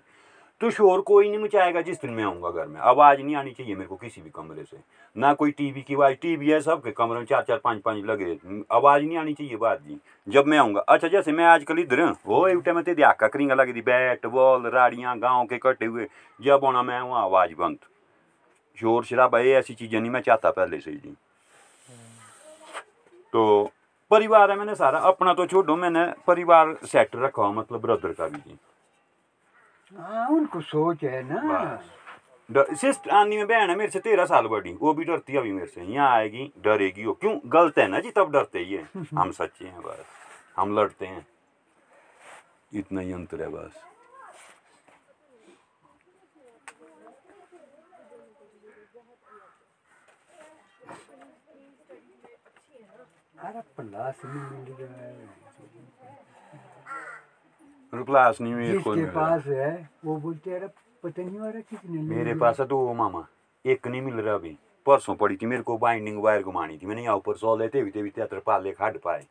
तो 0.61 0.71
शोर 0.71 1.01
कोई 1.01 1.29
नहीं 1.29 1.39
मचाएगा 1.39 1.81
जिस 1.81 2.01
दिन 2.01 2.11
मैं 2.11 2.25
आऊँगा 2.25 2.51
घर 2.51 2.67
में। 2.67 2.81
आवाज़ 2.83 3.21
नहीं 3.21 3.35
आनी 3.37 3.51
चाहिए 3.51 3.75
मेरे 3.75 3.89
को 3.89 3.97
किसी 3.97 4.21
भी 4.21 4.31
कमरे 4.31 4.63
से। 4.65 4.77
ना 5.17 5.33
कोई 5.35 5.51
टीवी 5.51 5.83
की 5.83 5.95
आवाज़। 5.95 6.15
टीवी 6.15 6.51
है 6.51 6.61
सबके 6.61 6.91
कमरे 6.93 7.19
में 7.19 7.27
चार 7.27 7.43
चार, 7.43 7.59
पाँच 7.65 7.81
पाँच 7.83 8.05
लगे। 8.05 8.39
आवाज़ 8.73 9.03
नहीं 9.03 9.19
आनी 9.19 9.35
चाहिए 9.35 9.57
बात 9.57 9.83
जी 9.83 9.99
जब 10.27 10.47
मैं 10.47 10.59
आऊँगा। 10.59 10.81
अच्छा 10.81 11.09
जैसे 11.09 11.33
मैं 11.33 11.45
आजकल 11.45 11.79
इधर 11.79 12.03
वो 12.27 12.41
उठे 12.57 12.73
में 12.73 12.83
तेरी 12.85 13.03
आका 13.03 13.29
करिंगा 13.29 13.55
लगी 13.55 13.81
बैट, 13.83 14.27
बॉल, 14.27 14.67
राड़ियाँ, 14.69 15.19
गाँव 15.19 15.47
के 15.47 15.59
कटे 15.59 15.87
हुए। 15.87 16.07
जब 16.41 16.65
आना 16.65 16.83
मैं, 16.83 17.01
वहाँ 17.01 17.23
आवाज़ 17.23 17.55
बंद। 17.55 17.79
शोर 18.79 19.05
शराबा, 19.05 19.39
ये 19.39 19.55
ऐसी 19.55 19.75
चीज़ें 19.75 20.01
नहीं 20.01 20.11
मैं 20.11 20.21
चाहता 20.21 20.51
पहले 20.51 20.81
से 20.81 20.93
जी 20.93 21.17
तो 23.35 23.71
परिवार 24.11 24.51
है 24.51 24.57
मैंने 24.59 24.75
सारा। 24.75 24.99
अपना 24.99 25.35
तो 25.35 25.47
छोड़ो, 25.47 25.77
मैंने 25.77 26.05
परिवार 26.27 26.75
सेट 26.85 27.17
रखा 27.17 27.51
मतलब 27.53 27.81
ब्रदर 27.81 28.13
का 28.13 28.29
भी। 28.29 28.39
जी 28.39 28.59
हाँ 29.93 30.29
उनको 30.29 30.61
सोच 30.61 31.05
है 31.05 31.23
ना। 31.23 31.83
सिस्ट 32.75 33.09
आनी 33.09 33.37
में 33.37 33.47
बहन 33.47 33.71
है 33.71 33.77
मेरे 33.77 33.91
से 33.91 34.01
तेरह 34.01 34.25
साल 34.27 34.47
बड़ी। 34.47 34.73
वो 34.73 34.93
भी 34.95 35.05
डरती 35.05 35.33
है 35.33 35.39
अभी 35.39 35.53
मेरे 35.53 35.67
से। 35.67 35.83
यहाँ 35.83 36.11
आएगी 36.11 36.51
डरेगी 36.65 37.05
वो। 37.05 37.13
क्यों? 37.13 37.39
गलत 37.47 37.79
है 37.79 37.87
ना 37.89 38.01
जी 38.01 38.11
तब 38.11 38.33
डरते 38.33 38.59
ही 38.59 38.75
है। 38.75 38.89
हम 39.19 39.31
सच्चे 39.31 39.67
हैं 39.67 39.83
बस। 39.83 40.05
हम 40.57 40.79
लड़ते 40.79 41.07
हैं। 41.07 41.27
इतना 42.73 43.01
ही 43.01 43.13
अंतर 43.13 43.43
है 43.43 43.49
बस। 43.49 43.83
अरे 53.39 53.61
प्लास 53.77 54.21
नहीं 54.25 54.59
मिल 54.59 54.73
रहा 54.81 56.38
है 57.93 57.99
और 57.99 58.05
क्लास 58.05 58.41
नहीं 58.41 58.55
मेरे 58.55 58.79
को 58.79 58.95
जिसके 58.97 59.11
पास 59.11 59.47
है 59.47 59.91
वो 60.05 60.17
बोलते 60.17 60.55
अरे 60.55 60.67
पता 61.03 61.23
नहीं 61.23 61.39
हो 61.39 61.47
रहा 61.47 61.61
कितने 61.61 62.03
मेरे 62.05 62.35
पास 62.35 62.61
है? 62.61 62.67
दो 62.67 62.95
मामा 62.95 63.27
एक 63.65 63.87
नहीं 63.87 64.03
मिल 64.03 64.15
रहा 64.15 64.35
अभी। 64.35 64.57
परसों 64.87 65.15
पड़ी 65.15 65.37
थी 65.37 65.47
मेरे 65.47 65.63
को 65.63 65.77
बाइंडिंग 65.79 66.23
वायर 66.23 66.43
घुमानी 66.43 66.79
थी। 66.79 66.87
मैंने 66.87 67.03
यहाँ 67.03 67.17
ऊपर 67.17 67.37
सौ 67.37 67.57
लेते 67.57 67.81
हुए 67.81 68.03
भी 68.03 68.11
तेतर 68.11 68.39
पाले 68.39 68.73
खाड 68.73 68.99
पाए। 68.99 69.27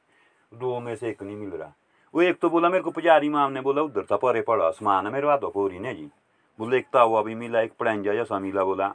दो 0.51 0.79
में 0.79 0.95
से 0.95 1.09
एक 1.09 1.23
नहीं 1.23 1.35
मिल 1.35 1.49
रहा। 1.49 1.71
वो 2.13 2.21
एक 2.21 2.39
तो 2.39 2.49
बोला 2.49 2.69
मेरे 2.69 2.83
को 2.83 2.91
पुजारी 2.91 3.29
माम 3.29 3.51
ने 3.51 3.61
बोला 3.61 3.81
उधर 3.81 4.05
था 4.11 4.17
परे 4.17 4.41
पड़ा 4.41 4.65
आसमान 4.65 5.05
है 5.05 5.11
मेरे 5.13 5.27
वादो 5.27 5.49
पूरी 5.49 5.79
ने 5.79 5.93
जी। 5.93 6.09
बोले 6.59 6.77
एक 6.77 6.85
तावा 6.93 7.21
भी 7.21 7.35
मिला 7.35 7.61
एक 7.61 7.73
पड़ंजा 7.79 8.13
जैसा 8.13 8.39
मिला 8.39 8.63
बोला। 8.63 8.87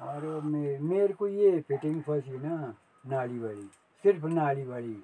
अरे 0.00 0.78
मेरे 0.78 1.12
को 1.14 1.26
ये 1.28 1.60
फिटिंग 1.60 2.00
फंसी 2.02 2.38
ना 2.38 2.74
नाली 3.06 3.38
वाली 3.38 3.68
सिर्फ़ 4.04 4.26
नाली 4.26 4.64
वाली। 4.64 4.96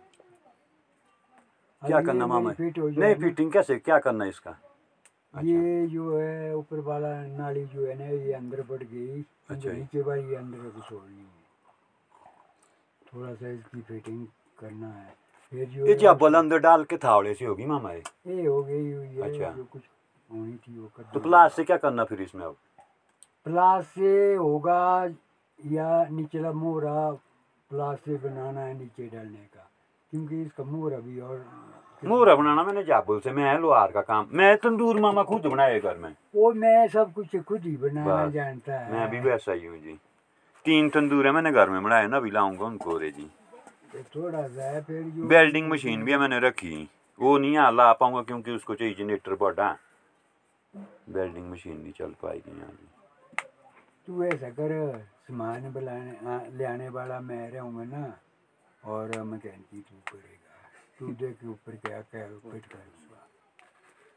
क्या 1.82 2.00
करना 2.00 2.26
मामा 2.26 2.52
फिट 2.52 2.78
हो? 2.78 2.88
नहीं 2.88 3.14
फिटिंग 3.14 3.52
कैसे? 3.52 3.76
क्या 3.76 3.98
करना 3.98 4.24
है 4.24 4.30
इसका? 4.30 4.50
अच्छा। 5.34 5.48
ये 5.48 5.86
जो 5.86 6.18
है 6.18 6.54
ऊपर 6.56 6.80
वाला 6.80 7.10
नाली 7.26 7.64
जो 7.64 7.86
है 7.86 7.98
ना 7.98 8.06
ये 8.06 8.32
अंदर 8.32 8.62
बढ़ 8.70 8.82
गई। 8.82 9.24
अच्छा 9.50 9.72
नीचे 9.72 10.02
वाली 10.02 10.28
ये 10.30 10.36
अंदर 10.36 10.58
को 10.58 10.80
छोड़नी 10.80 11.20
है। 11.20 11.38
थोड़ा 13.14 13.34
सा 13.34 13.48
इसकी 13.48 13.80
फिटिंग 13.80 14.26
करना 14.60 14.88
है। 14.88 15.14
फिर 15.52 15.68
जो 15.68 15.86
ये 15.86 15.94
जबल 15.94 16.34
अंदर 16.34 16.58
डाल 16.58 16.84
के 16.84 16.96
थावड़े 16.96 17.34
से 17.34 17.44
होगी 17.44 17.66
मामा 17.66 17.92
ये। 17.92 18.02
ये 18.26 18.46
हो 18.46 18.62
गई 18.62 18.84
है 18.84 19.22
अच्छा। 19.22 19.50
जो 19.52 19.64
कुछ 19.64 19.82
होनी 20.30 20.56
थी 20.56 20.78
वो 20.78 20.90
कर 20.96 21.10
तो 21.14 21.20
प्लास 21.20 21.54
से 21.54 21.64
क्या 21.64 21.76
करना 21.76 22.04
फिर 22.04 22.22
इसमें 22.22 22.44
अब? 22.46 22.56
प्लास 23.44 23.86
से 23.86 24.34
होगा 24.34 25.04
या 25.60 26.04
निचला 26.10 26.52
मोहरा 26.52 27.10
प्लास 27.70 27.98
से 28.04 28.16
बनाना 28.16 28.60
है 28.60 28.78
नीचे 28.78 29.06
डालने 29.06 29.46
का। 29.54 29.69
क्योंकि 30.12 30.40
इसका 30.42 30.64
मोहरा 30.64 30.98
भी 30.98 31.20
और 31.20 31.44
मोहरा 32.02 32.34
बनाना 32.34 32.62
मैंने 32.62 32.82
जाबुल 32.84 33.20
से 33.20 33.32
मैं 33.32 33.58
लोहार 33.58 33.90
का 33.92 34.00
काम 34.02 34.28
मैं 34.32 34.56
तंदूर 34.56 35.00
मामा 35.00 35.22
खुद 35.24 35.46
बनाए 35.46 35.80
घर 35.80 35.96
में 35.96 36.14
वो 36.34 36.52
मैं 36.54 36.86
सब 36.88 37.12
कुछ 37.12 37.36
खुद 37.42 37.64
ही 37.64 37.76
बनाना 37.78 38.26
जानता 38.30 38.78
है 38.78 38.92
मैं 38.92 39.10
भी 39.10 39.20
वैसा 39.20 39.52
ही 39.52 39.66
हूँ 39.66 39.78
जी 39.78 39.98
तीन 40.64 40.88
तंदूर 40.90 41.26
है 41.26 41.32
मैंने 41.32 41.52
घर 41.52 41.70
में 41.70 41.82
बनाए 41.82 42.06
ना 42.06 42.16
अभी 42.16 42.30
लाऊँगा 42.30 42.64
उनको 42.66 42.96
रे 42.98 43.10
जी 43.10 43.30
थोड़ा 44.16 44.46
सा 44.48 44.70
है 44.70 44.80
फिर 44.82 45.02
वेल्डिंग 45.26 45.70
मशीन 45.70 46.04
भी 46.04 46.12
है 46.12 46.18
मैंने 46.18 46.38
रखी 46.38 46.88
वो 47.18 47.36
नहीं 47.38 47.52
यहाँ 47.52 47.72
ला 47.72 47.92
पाऊँगा 47.92 48.22
क्योंकि 48.22 48.50
उसको 48.50 48.74
चाहिए 48.74 48.94
जनरेटर 48.94 49.34
बड़ा 49.36 49.76
वेल्डिंग 51.10 51.50
मशीन 51.50 51.76
नहीं 51.76 51.92
चल 51.92 52.14
पाएगी 52.22 52.58
यहाँ 52.58 52.70
जी 52.70 53.46
तू 54.08 54.24
ऐसा 54.24 54.50
कर 54.50 54.72
सामान 55.22 55.70
बुलाने 55.72 56.12
आ, 56.26 56.90
वाला 56.90 57.20
मैं 57.20 57.50
रहूँगा 57.50 57.84
ना 57.86 58.04
और 58.84 59.22
मैकेनिक 59.22 59.84
तू 59.84 59.96
करेगा 60.12 60.68
तू 60.98 61.12
देख 61.20 61.44
ऊपर 61.44 61.76
क्या 61.76 62.00
क्या 62.02 62.26
फिट 62.50 62.66
कर 62.66 62.88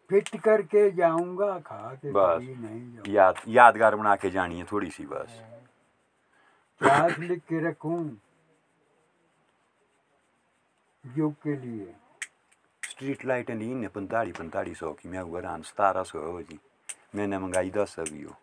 फिट 0.10 0.30
करके 0.44 0.90
जाऊँगा 0.92 1.58
खा 1.60 1.94
के 1.96 2.12
बस। 2.12 2.42
नहीं 2.42 3.14
याद 3.14 3.36
यादगार 3.48 3.96
बना 3.96 4.16
के 4.16 4.30
जानी 4.30 4.58
है 4.60 4.66
थोड़ी 4.72 4.90
सी 4.92 5.06
बस। 5.06 5.40
चार्ज 6.82 7.20
लिख 7.20 7.40
के 7.50 7.68
रखूँ 7.68 8.00
योग 11.04 11.34
के 11.44 11.56
लिए। 11.56 11.94
स्ट्रीट 12.84 13.26
लाइट 13.26 13.52
नहीं 13.52 13.76
ने 13.76 13.88
पंताली 13.88 14.32
पंताली 14.32 14.74
सौ 14.76 14.92
की 14.94 15.10
मैं 15.10 15.20
हुआ 15.20 15.40
रान 15.42 15.62
सतारह 15.62 16.04
सौ 16.04 16.20
हो 16.32 16.42
जी। 16.42 16.60
मैंने 17.16 17.38
मंगाई 17.40 17.70
दस 17.72 17.96
अभी 18.00 18.22
हो। 18.24 18.36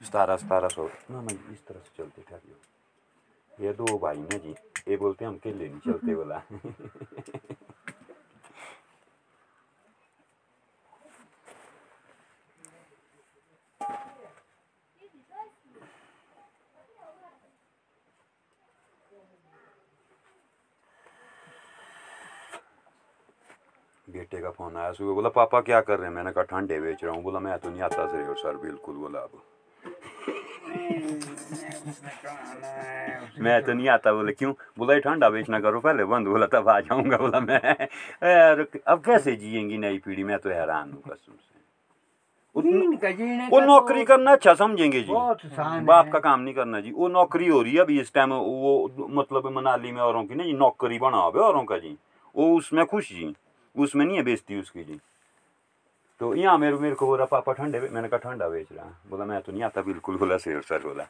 सतारह 0.00 0.36
सतारह 0.36 0.68
सौ। 0.68 0.88
ना 1.10 1.20
मैं 1.20 1.34
इस 1.52 1.66
तरह 1.66 1.80
से 1.80 1.90
चलते 1.96 2.22
ठहरियो। 2.22 3.64
ये 3.64 3.72
दो 3.72 3.98
भाई 3.98 4.18
ना 4.18 4.38
जी। 4.38 4.54
ये 4.88 4.96
बोलते 4.96 5.24
हम 5.24 5.34
अकेले 5.36 5.68
नहीं 5.68 5.80
चलते 5.86 6.14
बोला 6.14 6.42
बेटे 24.08 24.40
का 24.42 24.50
फ़ोन 24.50 24.76
आया 24.76 24.92
सुबह 24.92 25.12
बोला 25.14 25.28
पापा 25.28 25.60
क्या 25.60 25.80
कर 25.80 25.98
रहे 25.98 26.08
हैं? 26.08 26.14
मैंने 26.14 26.32
कहा 26.32 26.44
ठंडे 26.50 26.80
बेच 26.80 27.04
रहा 27.04 27.14
हूँ। 27.14 27.22
बोला 27.22 27.40
मैं 27.40 27.58
तो 27.58 27.70
नहीं 27.70 27.82
आता 27.82 28.06
सर 28.06 28.34
सर 28.38 28.56
बिल्कुल 28.56 28.96
बोला 28.96 29.20
अब। 29.20 29.42
मैं 33.40 33.62
तो 33.64 33.72
नहीं 33.72 33.88
आता 33.88 34.12
बोले 34.12 34.32
क्यों? 34.32 34.52
बोला 34.78 34.94
ये 34.94 35.00
ठंडा 35.00 35.28
बेचना 35.30 35.60
करो 35.60 35.80
पहले 35.80 36.04
बंद 36.04 36.26
बोला 36.28 36.46
तब 36.52 36.68
आ 36.68 36.78
जाऊँगा 36.80 37.16
बोला 37.16 37.40
मैं। 37.40 37.60
यार 38.24 38.66
अब 38.86 39.02
कैसे 39.06 39.36
जिएँगी 39.36 39.78
नई 39.78 39.98
पीढ़ी? 39.98 40.24
मैं 40.24 40.38
तो 40.38 40.50
हैरान 40.50 40.92
हूँ 40.92 41.02
कसम 41.08 41.32
से। 41.32 41.48
वो 42.54 43.60
नौकरी 43.60 44.00
तो 44.00 44.06
करना 44.06 44.32
अच्छा 44.32 44.54
समझेंगे 44.54 45.00
जी। 45.00 45.12
बाप 45.12 46.10
का 46.12 46.18
काम 46.18 46.40
नहीं 46.40 46.54
करना 46.54 46.80
जी। 46.80 46.90
वो 46.92 47.08
नौकरी 47.08 47.48
हो 47.48 47.60
रही 47.62 47.72
है 47.72 47.80
अभी 47.80 48.00
इस 48.00 48.12
टाइम 48.14 48.32
वो 48.32 48.90
मतलब 49.10 49.46
मनाली 49.56 49.92
में 49.92 50.00
औरों 50.02 50.24
की 50.24 50.34
ना 50.34 50.44
जी 50.44 50.52
नौकरी 50.52 50.98
बना 50.98 51.16
हुआ 51.16 51.32
है 51.36 51.48
औरों 51.48 51.64
का 51.64 51.78
जी। 51.78 51.96
वो 52.34 52.54
उसमें 52.56 52.84
खुश 52.86 53.08
जी 53.12 53.34
उसमें 53.74 54.04
नहीं 54.04 54.16
है 54.16 54.22
बेचती 54.22 54.58
उसकी 54.60 54.84
जी। 54.84 54.98
तो 56.20 56.34
यहाँ 56.34 56.58
मेरे 56.58 56.76
मेरे 56.76 56.94
को 56.94 57.06
बोला 57.06 57.24
पापा 57.24 57.52
ठंडे 57.52 57.80
बे-" 57.80 57.90
मैंने 57.90 58.08
कहा 58.08 58.18
ठंडा 58.18 58.48
बेच 58.48 58.72
रहा 58.72 58.84
बोला 59.10 59.24
मैं 59.24 59.40
तो 59.42 59.52
नहीं 59.52 59.62
आता 59.62 59.82
बिल्कुल 59.82 60.16
बोला 60.18 60.36
शेर 60.38 60.60
सर 60.62 60.82
बोला। 60.82 61.04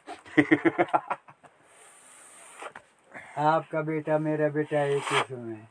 आपका 3.37 3.81
बेटा 3.81 4.17
मेरा 4.17 4.47
बेटा 4.49 4.83
एक 4.83 5.11
ही 5.11 5.21
समय 5.23 5.67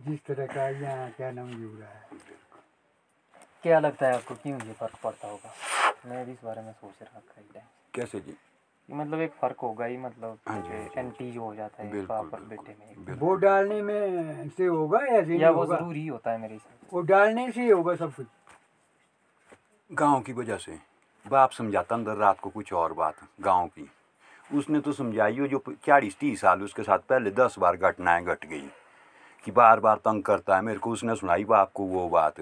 जिस 0.00 0.24
तरह 0.26 0.46
का 0.46 0.68
यहाँ 0.68 1.10
क्या 1.16 1.30
नाम 1.30 1.48
जुड़ 1.50 1.78
रहा 1.80 1.90
है। 1.90 2.18
क्या 3.62 3.78
लगता 3.80 4.06
है 4.06 4.14
आपको 4.14 4.34
क्यों 4.34 4.60
ये 4.66 4.72
फ़र्क 4.72 4.96
पड़ता 5.04 5.28
होगा? 5.28 5.52
मैं 6.06 6.24
भी 6.26 6.32
इस 6.32 6.44
बारे 6.44 6.62
में 6.62 6.72
सोच 6.72 7.02
रहा 7.02 7.20
था 7.20 7.62
कैसे 7.94 8.20
जी? 8.20 8.36
मतलब 8.92 9.20
एक 9.20 9.32
फ़र्क 9.32 9.56
होगा 9.60 9.84
ही 9.84 9.96
मतलब 9.96 10.38
हाँ 10.48 10.60
जी, 10.62 10.68
हाँ। 10.68 11.04
एंटी 11.04 11.32
जो 11.32 11.42
हो 11.42 11.54
जाता 11.54 11.82
है 11.82 11.90
बिल्कुल 11.90 12.30
बिल्कुल, 12.30 12.48
बेटे 12.48 13.04
में। 13.08 13.18
वो 13.18 13.34
डालने 13.34 13.82
में 13.82 14.48
से 14.48 14.66
होगा 14.66 14.98
या 14.98 15.24
से 15.24 15.36
या 15.36 15.50
वो 15.50 15.66
ज़रूरी 15.66 16.06
होता 16.06 16.30
है 16.30 16.38
मेरे 16.38 16.58
से। 16.58 16.86
वो 16.92 17.00
डालने 17.00 17.52
से 17.52 17.62
ही 17.62 17.68
होगा 17.68 17.94
सब 17.94 18.14
कुछ? 18.14 18.26
गाँव 19.92 20.20
की 20.20 20.32
वजह 20.32 20.56
से। 20.56 20.78
बाप 21.30 21.50
समझाता 21.50 21.94
अंदर 21.94 22.16
रात 22.16 22.40
को 22.40 22.50
कुछ 22.50 22.72
और 22.72 22.92
बात 22.92 23.16
गाँव 23.40 23.66
की। 23.66 23.90
उसने 24.54 24.80
तो 24.80 24.92
समझाई 24.92 25.38
हो 25.38 25.46
जो 25.46 25.64
चालीस 25.86 26.18
तीस 26.18 26.40
साल 26.40 26.62
उसके 26.62 26.82
साथ 26.82 26.98
पहले 26.98 27.30
दस 27.30 27.58
बार 27.58 27.76
घटनाएँ 27.76 28.24
घट 28.24 28.46
गई। 28.46 28.68
कि 29.44 29.50
बार 29.50 29.80
बार 29.80 29.96
तंग 29.96 30.22
करता 30.22 30.56
है 30.56 30.62
मेरे 30.62 30.78
को 30.78 30.90
उसने 30.90 31.16
सुनाई 31.16 31.44
बाप 31.44 31.72
को 31.74 31.84
वो 31.84 32.08
बात। 32.08 32.40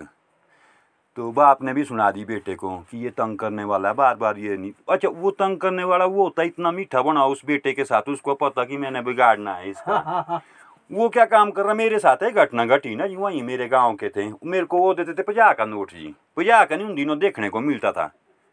तो 1.19 1.31
बाप 1.33 1.63
ने 1.63 1.73
भी 1.75 1.85
सुना 1.85 2.11
दी 2.11 2.25
बेटे 2.25 2.55
को 2.55 2.77
कि 2.91 2.99
ये 2.99 3.11
तंग 3.11 3.39
करने 3.39 3.65
वाला 3.65 3.89
है 3.89 3.95
बार 3.95 4.15
बार 4.15 4.39
ये 4.39 4.57
नहीं। 4.57 4.73
अच्छा 4.91 5.09
वो 5.09 5.31
तंग 5.31 5.57
करने 5.57 5.85
वाला 5.85 6.05
वो 6.05 6.23
होता 6.23 6.43
है 6.43 6.49
इतना 6.49 6.71
मीठा 6.71 7.03
बना 7.03 7.25
उस 7.25 7.41
बेटे 7.47 7.73
के 7.73 7.85
साथ 7.85 8.09
उसको 8.09 8.35
पता 8.35 8.65
कि 8.65 8.77
मैंने 8.77 9.01
बिगाड़ना 9.03 9.55
है 9.55 9.71
इसका। 9.71 10.43
वो 10.93 11.09
क्या 11.09 11.25
काम 11.25 11.51
कर 11.51 11.65
रहा 11.65 11.75
मेरे 11.75 11.99
साथ 11.99 12.23
है 12.23 12.31
घटना 12.31 12.65
घटी 12.67 12.95
ना 12.95 13.07
जी 13.07 13.17
वहीं 13.17 13.43
मेरे 13.43 13.69
गाँव 13.69 13.95
के 13.95 14.09
थे। 14.09 14.29
मेरे 14.45 14.65
को 14.65 14.79
वो 14.79 14.95
देते 14.95 15.13
थे 15.13 15.23
पजा 15.23 15.53
का 15.53 15.65
नोट 15.65 15.91
जी। 15.91 16.15
पजा 16.37 16.65
का 16.65 16.77
नहीं 16.77 16.87
उन 16.87 16.95
दिनों 16.95 17.19
देखने 17.19 17.49
को 17.49 17.61
मिलता 17.61 17.93
था। 17.93 18.11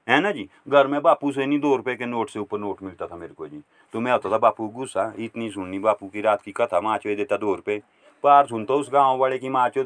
है 0.07 0.19
ना 0.21 0.31
जी? 0.31 0.49
घर 0.69 0.87
में 0.87 1.01
बापू 1.01 1.31
से 1.31 1.45
नहीं 1.45 1.59
दो 1.59 1.75
रुपए 1.75 1.95
के 1.95 2.05
नोट 2.05 2.29
से 2.29 2.39
ऊपर 2.39 2.59
नोट 2.59 2.83
मिलता 2.83 3.07
था 3.07 3.15
मेरे 3.15 3.33
को 3.33 3.47
जी। 3.47 3.61
तो 3.93 3.99
मैं 3.99 4.11
होता 4.11 4.31
था 4.31 4.37
बापू 4.37 4.67
गुस्सा 4.67 5.13
इतनी 5.19 5.49
सुननी 5.51 5.79
बापू 5.79 6.07
की 6.07 6.21
रात 6.21 6.41
की 6.41 6.51
कथा 6.51 6.81
माँ 6.81 6.97
चो 6.97 7.15
देता 7.15 7.37
दो 7.37 7.55
रुपए। 7.55 7.81
पार 8.23 8.45
सुनता 8.45 8.73
उस 8.73 8.89
गाँव 8.93 9.17
वाले 9.17 9.37
की 9.37 9.49
माँ 9.49 9.67
चो 9.69 9.83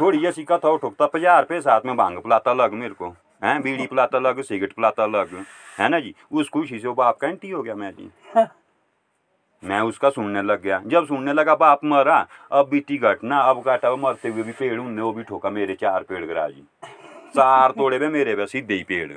थोड़ी 0.00 0.24
ऐसी 0.26 0.44
कथा 0.44 0.76
ठोकता 0.76 1.06
पचास 1.06 1.40
रुपये 1.40 1.60
साथ 1.60 1.86
में 1.86 1.96
भाँग 1.96 2.18
पिलाता 2.18 2.52
लग 2.52 2.72
मेरे 2.72 2.94
को। 2.94 3.08
हैं, 3.44 3.60
बीड़ी 3.62 3.86
पिलाता 3.86 4.18
लग, 4.18 4.40
सिगरेट 4.42 4.72
पिलाता 4.72 5.06
लग। 5.06 5.34
है 5.78 5.88
ना 5.88 6.00
जी? 6.00 6.14
उस 6.32 6.48
खुशी 6.48 6.78
से 6.78 6.88
बाप 6.88 7.16
का 7.16 7.28
एंटी 7.28 7.50
हो 7.50 7.62
गया 7.62 7.74
मैं 7.74 7.90
जी। 7.90 8.10
मैं 9.62 9.80
उसका 9.80 10.10
सुनने 10.10 10.42
लग 10.42 10.62
गया। 10.62 10.80
जब 10.86 11.06
सुनने 11.06 11.32
लगा 11.32 11.54
बाप 11.54 11.84
मरा, 11.84 12.26
अब 12.52 12.68
बीती 12.68 12.98
घटना, 12.98 13.40
अब 13.40 13.62
वो 13.66 13.96
मरते 13.96 14.28
हुए 14.28 14.42
भी 14.42 14.52
पेड़ 14.52 14.78
उनने, 14.80 15.02
वो 15.02 15.12
भी 15.12 15.22
ठोका 15.22 15.50
मेरे 15.50 15.74
चार 15.74 16.02
पेड़ 16.02 16.24
गिरा 16.26 16.48
जी 16.48 16.64
चार 17.36 17.70
तोड़े 17.70 17.98
वे 17.98 18.08
मेरे 18.08 18.34
पे 18.36 18.46
सीधे 18.46 18.74
ही 18.74 18.82
पेड़। 18.82 19.12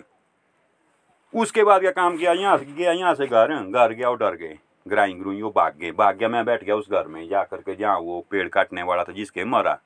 उसके 1.33 1.63
बाद 1.63 1.81
क्या 1.81 1.91
काम 1.91 2.17
किया? 2.17 2.31
यहाँ 2.33 2.57
गया, 2.59 2.91
यहाँ 2.91 3.13
से 3.15 3.27
घर 3.27 3.53
घर 3.53 3.93
गया 3.93 4.09
और 4.09 4.17
डर 4.17 4.35
गए। 4.35 4.57
ग्राई 4.87 5.13
ग्रुई 5.13 5.41
वो 5.41 5.49
भाग 5.55 5.77
गए। 5.77 5.91
भाग 5.91 6.17
गया 6.17 6.29
मैं 6.29 6.43
बैठ 6.45 6.63
गया 6.63 6.75
उस 6.75 6.89
घर 6.91 7.07
में 7.07 7.27
जा 7.27 7.43
करके 7.43 7.75
जहाँ 7.75 7.97
वो 7.99 8.23
पेड़ 8.31 8.47
काटने 8.47 8.83
वाला 8.83 9.03
था 9.03 9.11
जिसके 9.13 9.45
मरा। 9.45 9.77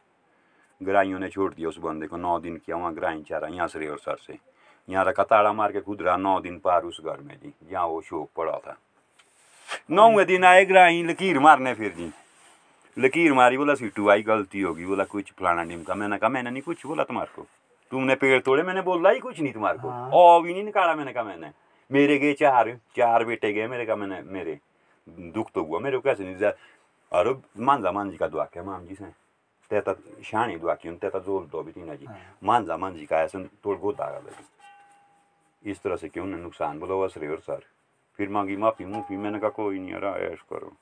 ग्राइयों 0.81 1.19
ने 1.19 1.29
छोड़ 1.29 1.53
दिया 1.53 1.69
उस 1.69 1.77
बंदे 1.79 2.07
को। 2.07 2.17
नौ 2.17 2.39
दिन 2.39 2.55
किया 2.55 2.77
वहाँ 2.77 2.93
ग्राई 2.93 3.21
चारा 3.29 3.47
यहाँ 3.47 3.67
से 3.67 3.95
सर 3.97 4.17
से। 4.17 4.37
यहाँ 4.87 5.05
रखा 5.05 5.23
ताड़ा 5.23 5.51
मार 5.53 5.71
के 5.71 5.81
खुद 5.81 6.01
रहा 6.01 6.15
नौ 6.17 6.39
दिन 6.39 6.57
पार 6.59 6.83
उस 6.83 7.01
घर 7.05 7.19
में 7.19 7.35
जी 7.35 7.53
जहाँ 7.71 7.85
वो 7.85 8.01
शोक 8.01 8.29
पड़ा 8.37 8.57
था। 8.57 8.77
नौवे 9.91 10.25
दिन 10.25 10.43
आए 10.45 10.65
ग्राई 10.65 11.03
लकीर 11.03 11.39
मारने 11.39 11.73
फिर 11.73 11.93
जी। 11.97 12.11
लकीर 12.97 13.33
मारी 13.33 13.57
बोला 13.57 13.73
सीटू 13.75 14.09
आई 14.09 14.21
गलती 14.21 14.61
होगी। 14.61 14.85
बोला 14.85 15.03
कुछ 15.03 15.31
फलाना 15.31 15.63
ढिमका 15.63 15.95
मैंने 15.95 16.17
कहा 16.17 16.29
मैंने 16.29 16.51
नहीं 16.51 16.61
कुछ 16.61 16.85
बोला 16.85 17.03
तुम्हारे 17.03 17.31
को। 17.35 17.45
तुमने 17.91 18.15
पेड़ 18.15 18.39
तोड़े 18.41 18.63
मैंने 18.63 18.81
बोला 18.81 19.09
ही 19.09 19.19
कुछ 19.19 19.39
नहीं 19.39 19.53
तुम्हारे 19.53 19.79
को। 19.79 19.89
हाँ। 19.89 20.09
ओ 20.13 20.41
भी 20.41 20.53
नहीं 20.53 20.63
निकाला 20.63 20.95
मैंने 20.95 21.13
कहा 21.13 21.23
मैंने। 21.23 21.51
मेरे 21.91 22.17
गए 22.17 22.33
चार 22.33 22.69
चार 22.97 23.25
बेटे 23.25 23.53
गए 23.53 23.67
मेरे 23.67 23.85
कहा 23.85 23.95
मैंने 23.95 24.21
मेरे। 24.23 24.59
दुख 25.07 25.51
तो 25.51 25.63
हुआ 25.63 25.79
मेरे 25.79 25.97
को 25.97 26.01
कैसे 26.03 26.23
नहीं 26.23 26.51
अरे 27.11 27.35
मांझा 27.59 27.91
मांझी 27.91 28.17
का 28.17 28.27
दुआ 28.27 28.43
क्या 28.45 28.63
माम 28.63 28.85
जी 28.85 28.95
से 28.95 29.05
तेता 29.71 29.93
शाणी 30.23 30.55
दुआ 30.57 30.73
की 30.75 30.91
तेता 30.97 31.19
ज़ोर 31.19 31.45
दो 31.45 31.61
भी 31.63 31.71
तीन 31.71 31.95
जी। 31.95 32.07
मांझा 32.43 32.77
मांझी 32.77 33.05
का 33.05 33.21
ऐसा 33.21 33.39
तोड़ 33.63 33.77
गोदा 33.77 34.09
लगी 34.17 35.69
इस 35.71 35.81
तरह 35.83 35.95
से 35.95 36.09
क्यों 36.09 36.25
ने 36.25 36.37
नुकसान 36.37 36.79
बोला 36.79 37.05
रे 37.17 37.27
और 37.27 37.39
सर 37.39 37.63
फिर 38.19 38.29
मांगी 38.29 38.55
माफ़ी 38.57 38.85
मुफी 38.85 39.17
मैंने 39.17 39.39
कहा 39.39 39.49
कोई 39.49 39.79
नहीं 39.79 39.91
यार 39.91 40.05
ऐश 40.23 40.41
करो 40.49 40.75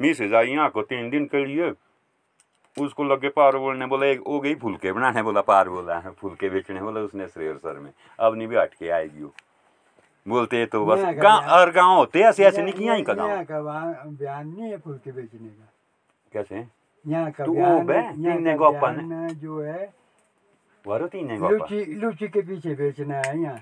मिसेज 0.00 0.34
आई 0.34 0.46
यहाँ 0.46 0.68
को 0.70 0.82
तीन 0.82 1.10
दिन 1.10 1.24
के 1.26 1.44
लिए 1.46 1.72
उसको 2.76 3.04
लगे 3.04 3.28
पार 3.28 3.56
बोलने 3.58 3.86
बोला 3.86 4.06
एक 4.06 4.20
हो 4.26 4.40
गई 4.40 4.54
फुलके 4.54 4.92
बनाने 4.92 5.22
बोला 5.22 5.40
पार 5.42 5.68
बोला 5.68 6.00
फुलके 6.10 6.50
बेचने 6.50 6.80
बोला 6.80 7.00
उसने 7.00 7.26
श्रेयर 7.28 7.56
सर 7.56 7.78
में 7.78 7.92
अब 8.18 8.34
नहीं 8.34 8.48
भी 8.48 8.56
हट 8.56 8.74
के 8.74 8.88
आएगी 8.90 9.22
वो 9.22 9.32
बोलते 10.26 10.56
हैं 10.56 10.66
तो 10.68 10.84
बस 10.86 11.00
गाँव 11.16 11.48
और 11.58 11.70
गाँव 11.72 11.96
होते 11.96 12.20
ऐसे 12.28 12.44
ऐसे 12.46 12.62
नहीं 12.62 12.72
कि 12.74 12.84
यहाँ 12.84 13.02
का 13.02 13.14
गाँव 13.14 14.10
बयान 14.10 14.48
नहीं 14.48 14.70
है 14.70 14.76
फुलके 14.78 15.12
बेचने 15.12 15.48
का। 15.48 15.68
कैसे? 16.32 16.66
यहाँ 17.04 17.30
का 17.30 17.44
बयान 17.82 18.42
ने। 18.44 19.34
जो 19.34 19.60
है 19.60 19.92
लुची 20.44 21.84
लुची 22.00 22.28
के 22.28 22.42
पीछे 22.42 22.74
बेचना 22.74 23.16
है 23.26 23.40
यहाँ। 23.42 23.58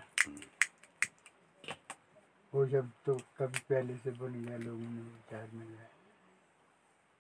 वो 2.53 2.67
सब 2.67 2.91
तो 3.07 3.15
कभी 3.39 3.59
पहले 3.71 3.95
से 3.95 4.11
बन 4.11 4.33
गया 4.45 4.57
लोगों 4.59 4.79
में 4.79 5.03
विचार 5.03 5.49
में 5.55 5.67
गया 5.67 5.87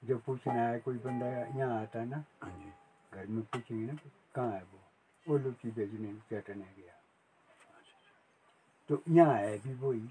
जो 0.02 0.16
पूछना 0.26 0.52
है 0.52 0.78
कोई 0.78 0.95
बंदा 1.04 1.26
यहाँ 1.26 1.80
आता 1.80 1.99
है 2.00 2.09
ना 2.09 2.23
हाँ 2.42 2.75
घर 3.12 3.26
में 3.26 3.42
पूछेंगे 3.52 3.85
ना 3.87 3.97
कहाँ 4.35 4.52
है 4.52 4.62
वो? 4.62 4.78
वो 5.26 5.38
लुची 5.38 5.71
बेचने 5.71 6.12
चटने 6.30 6.64
गया। 6.78 6.95
तो 8.88 9.02
यहाँ 9.09 9.35
है 9.35 9.59
भी 9.59 9.75
वही। 9.76 10.09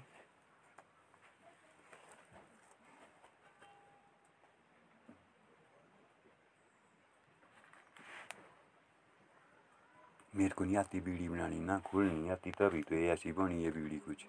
मेरे 10.32 10.54
को 10.56 10.64
नहीं 10.64 10.76
आती 10.76 11.00
बीड़ी 11.00 11.28
बनानी 11.28 11.58
ना 11.60 11.78
खुल 11.84 12.04
नहीं 12.04 12.30
आती 12.30 12.50
तभी 12.50 12.82
तो 12.82 12.94
ये 12.94 13.08
ऐसी 13.12 13.32
बनी 13.32 13.64
है 13.64 13.70
बीड़ी 13.70 13.96
कुछ। 13.98 14.26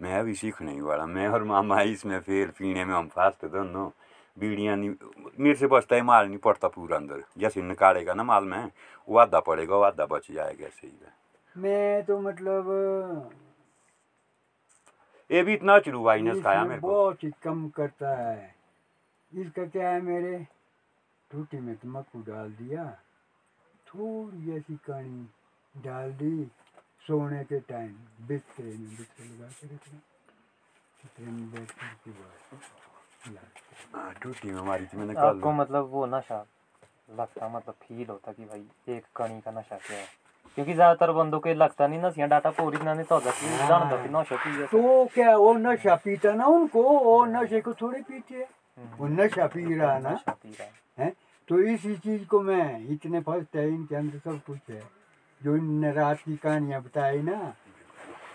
मैं 0.00 0.18
अभी 0.18 0.34
सीखने 0.34 0.72
ही 0.72 0.80
वाला 0.80 1.06
मैं 1.06 1.28
और 1.28 1.44
मामा 1.44 1.80
इसमें 1.82 2.18
फेर 2.20 2.50
पीने 2.58 2.84
में 2.84 2.94
हम 2.94 3.08
फास्ट 3.08 3.44
दोनों। 3.46 3.88
बीड़ियाँ 4.36 4.76
नहीं 4.76 4.90
मेरे 5.38 5.54
से 5.54 5.66
बचता 5.66 5.96
है 5.96 6.02
माल 6.02 6.26
नहीं 6.26 6.38
पड़ता 6.38 6.68
पूरा 6.68 6.96
अंदर। 6.96 7.22
जैसे 7.38 7.62
निकालेगा 7.62 8.14
ना 8.14 8.22
माल 8.24 8.44
में 8.44 8.70
वो 9.08 9.18
आधा 9.18 9.40
पड़ेगा 9.40 9.76
वो 9.76 9.82
आधा 9.82 10.06
बच 10.06 10.30
जाएगा 10.32 10.66
ऐसे 10.66 10.86
ही। 10.86 10.92
मैं 11.56 12.04
तो 12.04 12.18
मतलब 12.20 12.66
ये 15.34 15.42
भी 15.42 15.54
इतना 15.54 15.78
चलू 15.78 16.02
भाई 16.04 16.20
ने 16.22 16.40
खाया 16.40 16.64
मेरे 16.64 16.80
को। 16.80 16.88
बहुत 16.88 17.24
ही 17.24 17.30
कम 17.42 17.68
करता 17.68 18.14
है। 18.16 18.54
इसका 19.32 19.64
क्या 19.66 19.88
है 19.90 20.00
मेरे 20.00 20.36
टूटी 21.30 21.60
में 21.60 21.74
तम्बाकू 21.76 22.20
डाल 22.22 22.52
दिया। 22.52 22.84
थोड़ी 23.86 24.56
ऐसी 24.56 24.76
कणी 24.86 25.82
डाल 25.84 26.12
दी 26.12 26.44
सोने 27.06 27.42
के 27.44 27.58
टाइम 27.60 27.92
बिस्तरे 28.28 28.72
में 28.72 28.88
बिस्तरे 28.96 29.26
लगा 29.26 29.48
के 29.48 29.66
रखना 29.66 29.98
बिस्तरे 31.02 31.26
में 31.26 31.50
बैठ 31.50 31.72
बस 32.08 32.70
खिला। 33.24 33.40
हाँ, 33.94 34.12
टूटी 34.22 34.52
में 34.52 34.62
मारी 34.62 34.86
थी 34.86 34.96
मैंने 34.96 35.14
आपको 35.20 35.52
मतलब 35.52 35.88
वो 35.90 36.06
नशा 36.06 36.44
लगता 37.18 37.48
मतलब 37.48 37.74
फील 37.82 38.06
होता 38.08 38.32
कि 38.32 38.44
भाई 38.44 38.94
एक 38.96 39.04
कणी 39.16 39.40
का 39.40 39.50
नशा 39.50 39.76
क्या 39.76 39.98
है। 39.98 40.06
क्योंकि 40.56 40.74
ज़्यादातर 40.74 41.12
बंदों 41.12 41.40
को 41.40 41.54
लगता 41.54 41.86
नहीं 41.86 42.00
नशियाँ 42.02 42.28
डाटा 42.28 42.50
पूरी 42.50 42.78
ना 42.84 42.94
नहीं 42.94 43.04
तो 43.04 43.14
होता 43.14 43.30
कि 43.30 43.46
हाँ। 43.46 43.68
जानता 43.68 43.96
कि 44.02 44.08
नशा 44.08 44.36
पी 44.36 44.66
तो 44.66 45.04
क्या 45.14 45.36
वो 45.36 45.52
नशा 45.54 45.94
पीता 45.94 46.32
ना 46.32 46.46
उनको? 46.46 46.82
वो 46.82 47.24
नशे 47.24 47.60
को 47.60 47.72
थोड़े 47.72 48.00
पीते। 48.02 48.34
हम्म, 48.34 48.96
वो 48.96 49.06
नशा 49.08 49.46
पी 49.46 49.74
रहा 49.74 49.98
ना? 49.98 50.10
पी 50.28 50.56
रहा 50.60 51.04
है। 51.04 51.12
तो 51.48 51.58
इसी 51.58 51.96
चीज़ 51.96 52.24
को 52.26 52.40
मैं 52.40 52.86
इतने 52.88 53.20
फ़र्स्ट 53.20 53.56
है 53.56 53.68
इनके 53.68 53.96
अंदर 53.96 54.18
सब 54.18 54.40
कुछ 54.46 54.70
है। 54.70 54.82
जो 55.40 55.56
इन 55.56 55.84
रात 55.92 56.18
की 56.18 56.36
कहानियाँ 56.36 56.82
बताई 56.82 57.22
ना 57.22 57.54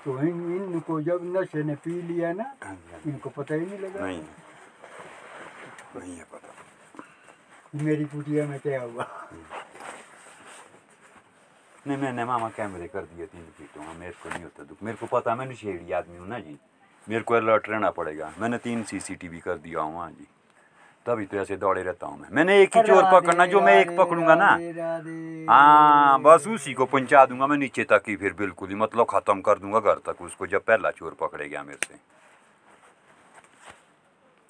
तो 0.06 0.20
इन 0.20 0.74
इनको 0.74 1.02
जब 1.02 1.20
नशे 1.38 1.64
ने 1.64 1.76
पी 1.76 2.02
लिया 2.02 2.34
ना 2.34 2.44
हाँ 2.44 2.76
हाँ। 2.92 3.02
इनको 3.08 3.30
पता 3.30 3.56
ही 3.56 3.66
नहीं 3.66 3.80
लगा। 3.80 4.06
नहीं 4.06 4.22
नहीं 5.96 6.16
है 6.18 6.24
पता। 6.34 6.54
मेरी 7.84 8.06
कुटिया 8.06 8.46
में 8.48 8.60
क्या 8.60 8.82
हुआ? 8.82 9.04
नहीं 11.88 11.98
मैंने 11.98 12.26
मामा 12.26 12.50
कैमरे 12.50 12.88
कर 12.88 13.02
दिए 13.02 13.26
तीन 13.26 13.46
फीटों 13.58 13.82
में 13.82 14.00
मेरे 14.00 14.14
को 14.24 14.30
नहीं 14.30 14.44
होता 14.44 14.64
दुख। 14.64 14.78
मेरे 14.84 14.98
को 14.98 15.06
पता 15.08 15.36
मैं 15.36 15.46
नशेड़ी 15.46 15.92
आदमी 15.92 16.18
हूँ 16.18 16.28
ना 16.28 16.40
जी। 16.40 16.58
मेरे 17.08 17.22
को 17.24 17.34
अलर्ट 17.34 17.70
रहना 17.70 17.90
पड़ेगा। 17.92 18.32
मैंने 18.40 18.58
तीन 18.58 18.84
सीसीटीवी 18.84 19.40
कर 19.40 19.58
दिया 19.58 19.82
हूँ 19.82 19.98
हाँ 20.00 20.10
जी। 20.12 20.28
तभी 21.06 21.26
तो 21.26 21.38
ऐसे 21.38 21.56
दौड़े 21.58 21.84
रहता 21.84 22.08
हूँ 22.08 22.20
मैं। 22.20 22.30
मैंने 22.32 22.62
एक 22.62 22.76
ही 22.78 22.82
चोर 22.84 23.04
पकड़ना 23.12 23.46
जो 23.46 23.62
मैं 23.62 23.80
एक 23.82 23.96
पकड़ूँगा 23.98 24.36
ना। 24.36 24.50
हाँ 25.50 26.20
बस 26.22 26.48
उसी 26.48 26.74
को 26.74 26.86
पहुँचा 26.86 27.26
दूँगा 27.26 27.48
मैं 27.48 27.58
नीचे 27.58 27.84
तक 27.84 28.04
ही 28.08 28.16
फिर 28.16 28.34
बिल्कुल 28.34 28.70
ही 28.70 28.76
मतलब 28.76 29.06
खत्म 29.10 29.42
कर 29.42 29.60
दूँगा 29.60 29.80
घर 29.80 30.00
तक 30.06 30.22
उसको 30.22 30.48
जब 30.48 30.64
पहला 30.64 30.92
चोर 30.92 31.16
पकड़े 31.22 31.48
गया 31.50 31.64
मेरे 31.64 31.88
से। 31.88 32.00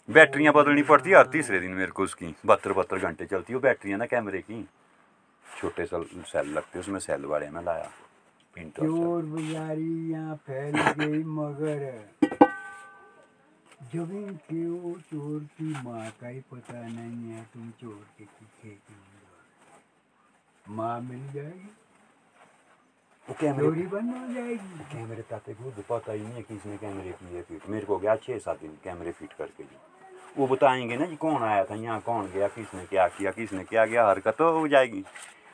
बैटरियाँ 0.09 0.53
बदलनी 0.53 0.81
पड़ती 0.83 1.09
है 1.09 1.17
हर 1.17 1.25
तीसरे 1.27 1.59
दिन 1.59 1.71
मेरे 1.71 1.91
को 1.91 2.03
उसकी। 2.03 2.36
बहत्तर 2.45 2.74
बहत्तर 2.74 3.00
घंटे 3.00 3.25
चलती 3.25 3.53
है 3.53 3.55
वो 3.55 3.62
बैटरियाँ 3.62 4.00
ना 4.00 4.05
कैमरे 4.05 4.41
की। 4.41 4.65
छोटे 5.57 5.85
सल 5.85 6.03
सेल 6.27 6.53
लगते 6.53 6.79
उसमें 6.79 7.00
सेल 7.00 7.25
वाले 7.25 7.50
में 7.50 7.62
लाया। 7.64 7.90
चोर 8.55 9.24
बाजारी 9.24 10.12
यहाँ 10.12 10.35
फैल 10.46 10.81
गई 11.00 11.24
मगर? 11.24 12.07
जब 13.94 14.12
इनके 14.12 14.66
वो 14.70 14.94
चोर 15.09 15.44
की 15.57 15.74
माँ 15.83 16.09
का 16.22 16.27
ही 16.27 16.40
पता 16.51 16.88
नहीं 16.88 17.31
है 17.31 17.44
तुम 17.53 17.70
चोर 17.81 18.05
के 18.18 18.24
पीछे 18.24 18.70
क्यों 18.70 20.75
माँ 20.75 21.00
मिल 21.01 21.31
जाएगी। 21.33 21.70
वो 23.25 23.35
कैमरे 23.40 23.88
बंद 23.88 24.18
हो 24.18 24.33
जाएगी। 24.33 24.83
कैमरे 24.94 25.22
ताते 25.29 25.53
खुद 25.53 25.83
पता 25.90 26.12
ही 26.12 26.22
नहीं 26.22 26.33
है 26.33 26.42
कि 26.42 26.55
इसने 26.55 26.77
कैमरे 26.77 27.12
किए 27.12 27.42
फिट। 27.42 27.70
मेरे 27.70 27.85
को 27.85 27.98
गया 27.98 28.16
छः 28.16 28.40
सात 28.40 28.62
दिन 28.62 28.77
कैमरे 28.83 29.12
फिट 29.12 29.33
करके 29.33 29.64
जी। 29.64 29.77
वो 30.38 30.48
बताएँगे 30.48 30.98
ना 30.98 31.05
जी 31.05 31.16
कौन 31.16 31.44
आया 31.44 31.66
था 31.66 31.75
यहाँ 31.75 32.01
कौन 32.01 32.31
गया 32.31 32.48
किसने 32.48 32.85
क्या 32.85 33.07
किया 33.07 33.31
किसने 33.31 33.64
क्या 33.64 33.85
गया 33.85 34.09
हरकत 34.09 34.35
तो 34.38 34.59
हो 34.59 34.68
जाएगी। 34.68 35.03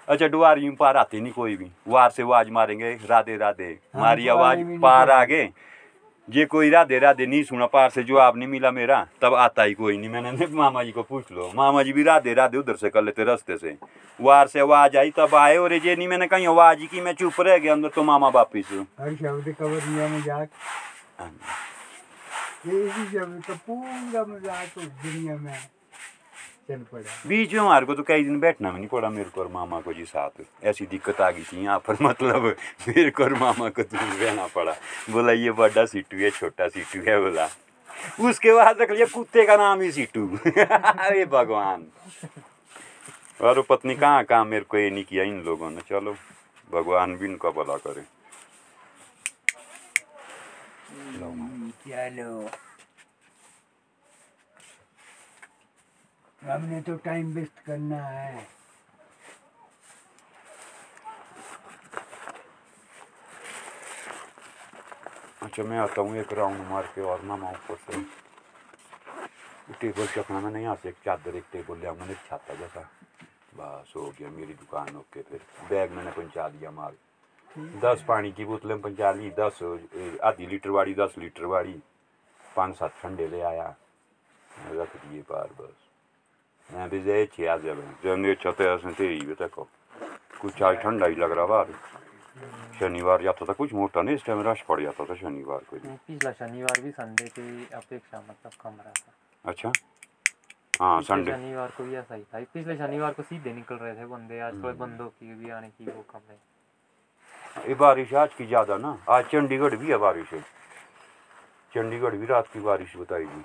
अच्छा 0.08 0.28
डुआरी 0.28 0.66
में 0.66 0.76
पार 0.76 0.98
आते 0.98 1.20
नहीं 1.20 1.34
कोई 1.34 1.56
भी। 1.58 1.72
वार 1.88 2.10
से 2.10 2.24
आवाज़ 2.24 2.50
मारेंगे 2.52 2.92
राधे 3.06 3.38
राधे। 3.38 3.64
हाँ, 3.64 4.02
मारी 4.02 4.28
आवाज़ 4.28 4.60
पार 4.82 5.08
सुना। 5.08 5.16
आगे। 5.16 5.50
जे 6.28 6.46
कोई 6.46 6.70
राधे 6.70 7.00
राधे 7.00 7.26
नहीं 7.26 7.44
सुना 7.44 7.66
पार 7.66 7.90
से 7.90 8.04
जवाब 8.04 8.38
नहीं 8.38 8.48
मिला 8.48 8.72
मेरा 8.72 9.06
तब 9.22 9.34
आता 9.36 9.64
ही 9.64 9.74
कोई 9.74 9.98
नहीं। 9.98 10.10
मैंने 10.10 10.48
मामा 10.54 10.84
जी 10.84 10.92
को 10.92 11.04
पूछ 11.04 11.32
लो। 11.32 11.52
मामा 11.56 11.84
जी 11.84 11.94
भी 11.94 12.04
राधे 12.04 12.34
राधे 12.34 12.58
उधर 12.58 12.76
से 12.76 12.90
कर 12.90 13.04
लेते 13.04 13.24
रास्ते 13.24 13.58
से। 13.58 13.76
वार 14.20 14.48
से 14.48 14.60
आवाज़ 14.60 14.98
आई 14.98 15.12
तब 15.12 15.36
आए 15.36 15.58
और 15.58 15.74
ये 15.74 15.96
नहीं 15.96 16.08
मैंने 16.08 16.28
कहीं 16.28 16.48
आवाज़ 16.48 16.86
की 16.86 17.02
मैं 17.02 17.14
चुप 17.14 17.40
रह 17.40 17.58
गया 17.58 17.74
अंदर 17.74 17.90
तो 17.90 18.04
मामा 18.04 18.30
वापिस। 18.30 18.72
हाँ। 21.20 21.32
ये 22.68 22.88
पूरा 22.88 24.24
मज़ाक 24.24 24.78
दुनिया 24.78 25.36
में। 25.36 25.75
बीच 26.70 27.54
में 27.54 27.60
हमारे 27.60 27.86
को 27.86 27.96
तो 27.96 28.04
कई 28.04 28.24
दिन 28.24 28.40
बैठना 28.40 28.70
भी 28.72 28.78
नहीं 28.78 28.88
पड़ा 28.88 29.10
मेरे 29.10 29.30
को 29.30 29.42
और 29.42 29.48
मामा 29.48 29.80
को 29.82 29.94
जी 29.94 30.06
साथ 30.06 30.42
ऐसी 30.64 30.86
दिक्कत 30.86 31.22
आ 31.22 31.30
गई 31.32 31.44
थी 31.44 31.64
यहाँ 31.64 31.80
पर 31.80 31.98
मतलब 32.02 32.46
मेरे 32.88 33.10
को 33.12 33.24
और 33.24 33.34
मामा 33.34 33.70
को 33.70 33.84
दूर 33.84 34.14
रहना 34.24 34.48
पड़ा। 34.48 34.74
बोला 35.10 35.32
ये 35.32 35.52
बड़ा 35.52 35.86
सीटू 35.86 36.18
है 36.18 36.30
छोटा 36.30 36.68
सीटू 36.68 37.00
है 37.08 37.20
बोला। 37.22 37.48
उसके 38.20 38.54
बाद 38.54 38.82
रख 38.82 38.92
लिया 38.92 39.06
कुत्ते 39.14 39.46
का 39.46 39.58
नाम 39.58 39.82
ही 39.82 39.92
सीटू 39.92 40.28
अरे 40.58 41.26
भगवान। 41.26 41.86
और 43.42 43.62
पत्नी 43.70 43.96
कहाँ 43.96 44.24
कहाँ 44.24 44.46
मेरे 44.46 44.66
को 44.66 44.78
ये 44.78 44.90
नहीं 44.90 45.04
किया 45.04 45.24
इन 45.24 45.42
लोगों 45.42 45.70
ने? 45.70 45.82
चलो 45.90 46.16
भगवान 46.74 47.16
भी 47.18 47.26
इनका 47.26 47.50
भला 47.52 47.78
करे। 47.78 48.02
चलो। 51.20 52.50
हमने 56.46 56.82
तो 56.82 56.96
टाइम 57.06 57.32
वेस्ट 57.34 57.60
करना 57.66 57.98
है। 57.98 58.48
अच्छा 65.44 65.64
मैं 65.64 65.78
आता 65.78 66.02
हूँ 66.02 66.16
एक 66.18 66.34
राउंड 66.34 66.62
मार 66.70 66.86
के 66.96 67.02
और 67.02 67.24
नामा 67.24 67.50
ऊपर 67.50 67.76
से 67.86 68.02
टेबल 69.82 70.08
चकना 70.08 70.40
मैंने 70.40 70.62
यहाँ 70.64 70.76
से 70.76 70.90
एक 70.90 70.96
चादर 71.06 71.36
एक 71.36 71.44
टेबल 71.52 71.78
ले 71.80 71.88
आऊँगा 71.88 72.06
एक 72.12 72.18
छाता 72.30 72.56
जैसा। 72.56 72.82
बस 73.58 73.94
हो 73.96 74.10
गया 74.20 74.30
मेरी 74.30 74.54
दुकान 74.54 74.96
ओके 74.98 75.22
फिर 75.22 75.40
बैग 75.70 75.92
मैंने 75.92 76.12
पहुँचा 76.12 76.48
दिया 76.50 76.72
माल। 76.72 76.94
दस 77.84 78.04
पानी 78.08 78.32
की 78.32 78.46
बोतलें 78.46 78.80
पहुँचा 78.82 79.12
ली 79.12 79.30
दस 79.40 79.60
आधी 80.24 80.48
लीटर 80.48 80.70
वाली 80.70 80.94
दस 80.96 81.16
लीटर 81.18 81.46
वाली। 81.46 81.82
पाँच 82.44 82.76
सात 82.78 82.94
ठंडे 83.02 83.28
ले 83.28 83.42
आया। 83.44 83.76
रख 84.72 84.96
दिए 84.98 85.22
बार 85.30 85.50
बस। 85.60 85.85
मैं 86.70 86.90
भी 86.90 87.00
जे 87.04 87.26
छे 87.34 87.46
आज 87.48 87.62
जब 87.62 88.34
छते 88.42 88.64
ऐसे 88.66 89.08
भी 89.26 89.34
तको 89.36 89.68
कुछ 90.42 90.62
आज 90.64 90.76
ठंडा 90.78 91.06
ही 91.06 91.16
लग 91.16 91.32
रहा 91.32 91.46
बाहर। 91.46 91.68
शनिवार 92.80 93.22
जाता 93.24 93.46
था 93.46 93.54
कुछ 93.54 93.74
मोटा 93.74 94.02
नहीं 94.02 94.16
इस 94.16 94.26
टाइम 94.26 94.42
रश 94.48 94.62
पड़ 94.62 94.80
जाता 94.82 95.06
था 95.06 95.16
शनिवार 95.16 95.60
को। 95.70 95.78
पिछला 95.78 96.32
शनिवार 96.32 96.82
भी 96.82 96.92
संडे 96.92 97.26
की 97.30 97.68
अपेक्षा 97.74 98.24
मतलब 98.30 98.52
कम 98.62 98.76
रहा 98.80 98.92
था। 98.92 99.14
अच्छा? 99.46 99.72
हाँ 100.82 101.02
संडे 101.04 101.32
शनिवार 101.32 101.72
को 101.78 101.84
भी 101.84 101.96
ऐसा 101.96 102.16
ही 102.16 102.24
था। 102.24 102.40
पिछले 102.54 102.76
शनिवार 102.78 103.14
को 103.14 103.24
सीधे 103.24 103.54
निकल 103.54 103.76
रहे 103.76 103.94
थे 103.96 104.06
बंदे 104.06 104.40
आज 104.40 104.54
थोड़े 104.54 104.68
हम्म। 104.68 104.80
बंदों 104.80 105.08
की 105.08 105.34
भी 105.36 105.50
आने 105.52 105.70
की 105.70 105.86
वो 105.86 106.04
कम 106.12 106.32
है। 106.32 107.68
ये 107.68 107.76
बारिश 107.76 108.14
आज 108.14 108.34
की 108.34 108.46
ज़्यादा 108.46 108.78
ना? 108.78 108.98
आज 109.10 109.26
चंडीगढ़ 109.26 109.76
भी 109.76 109.88
है 109.88 109.98
बारिश। 109.98 110.34
है 110.34 110.42
चंडीगढ़ 111.74 112.16
भी 112.16 112.26
रात 112.26 112.48
की 112.48 112.60
बारिश 112.60 112.96
बताई 112.98 113.26
थी। 113.26 113.44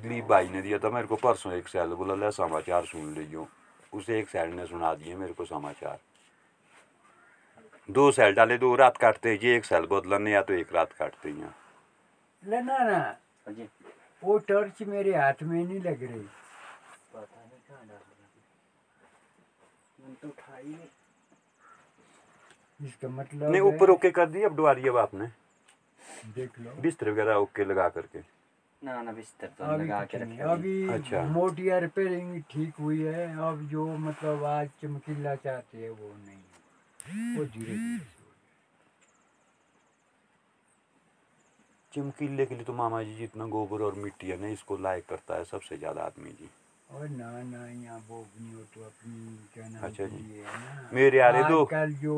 दिलीप 0.00 0.24
भाई 0.26 0.48
ने 0.48 0.62
दिया 0.62 0.78
था 0.78 0.90
मेरे 0.90 1.06
को 1.06 1.16
परसों 1.18 1.52
एक 1.52 1.68
सैल 1.68 1.88
बोला 1.94 2.14
ले 2.16 2.30
समाचार 2.32 2.84
सुन 2.86 3.14
लीजियो 3.14 3.48
उसे 3.92 4.18
एक 4.18 4.28
सैल 4.28 4.50
ने 4.50 4.66
सुना 4.66 4.94
दिए 4.94 5.14
मेरे 5.16 5.32
को 5.32 5.44
समाचार। 5.44 5.98
दो 7.88 8.10
सैल 8.12 8.34
डाले 8.34 8.58
दो 8.58 8.74
रात 8.76 8.96
काटते 8.96 9.38
ये 9.42 9.56
एक 9.56 9.64
सैल 9.64 9.86
बदलने 9.90 10.32
या 10.32 10.42
तो 10.42 10.54
एक 10.54 10.72
रात 10.74 10.92
काटते 10.92 11.28
हैं। 11.28 11.38
यहाँ 11.38 11.54
लेना 12.42 12.78
ना। 12.80 13.16
वो 14.22 14.38
टॉर्च 14.48 14.82
मेरे 14.88 15.14
हाथ 15.16 15.42
में 15.42 15.64
नहीं 15.64 15.80
लग 15.80 16.02
रही। 16.02 16.20
पता 17.14 17.40
नहीं 17.40 17.60
कहाँ 17.68 17.86
डाल 17.88 17.98
तो 20.22 20.28
इसका 22.80 23.08
मतलब 23.10 23.50
नहीं 23.50 23.60
ऊपर 23.62 23.90
ओके 23.90 24.10
कर 24.10 24.26
दी 24.26 24.42
अब 24.42 24.56
डुआरी 24.56 24.88
अब 24.88 24.96
आपने 24.96 25.26
देख 26.34 26.58
लो। 26.60 26.70
बिस्तर 26.82 27.10
वगैरह 27.10 27.34
ओके 27.36 27.64
लगा 27.64 27.88
करके। 27.88 28.18
ना 28.82 29.00
ना 29.02 29.12
बिस्तर 29.12 29.46
तो 29.58 29.76
लगा 29.76 30.04
के 30.10 30.18
रखे 30.18 30.42
अभी 30.50 30.74
अच्छा। 30.92 31.22
मोटिया 31.32 31.78
रिपेयरिंग 31.78 32.42
ठीक 32.50 32.74
हुई 32.80 33.00
है 33.02 33.26
अब 33.48 33.66
जो 33.70 33.86
मतलब 33.98 34.44
आज 34.44 34.68
चमकीला 34.82 35.34
चाहते 35.44 35.78
हैं 35.78 35.90
वो 35.90 36.12
नहीं 36.16 37.36
वो 37.36 37.44
धीरे 37.44 37.74
धीरे 37.74 38.08
चमकीले 41.92 42.46
के 42.46 42.54
लिए 42.54 42.64
तो 42.64 42.72
मामा 42.72 43.02
जी 43.02 43.14
जितना 43.16 43.46
गोबर 43.52 43.82
और 43.82 43.94
मिट्टी 43.98 44.28
है 44.30 44.40
ना 44.40 44.48
इसको 44.48 44.76
लायक 44.78 45.06
करता 45.08 45.36
है 45.36 45.44
सबसे 45.44 45.76
ज़्यादा 45.76 46.02
आदमी 46.02 46.30
जी। 46.30 46.48
और 46.88 47.08
ना 47.08 47.30
ना 47.42 47.66
यहाँ 47.68 48.00
बोगनी 48.08 48.52
हो 48.52 48.62
तो 48.74 48.84
अपनी 48.84 49.36
क्या 49.54 49.68
नाम 49.68 49.84
अच्छा 49.84 50.06
जी। 50.06 50.24
है 50.36 50.94
मेरे 50.94 51.18
यारे 51.18 51.42
दो 51.44 51.62
आजकल 51.62 51.92
जो 52.02 52.16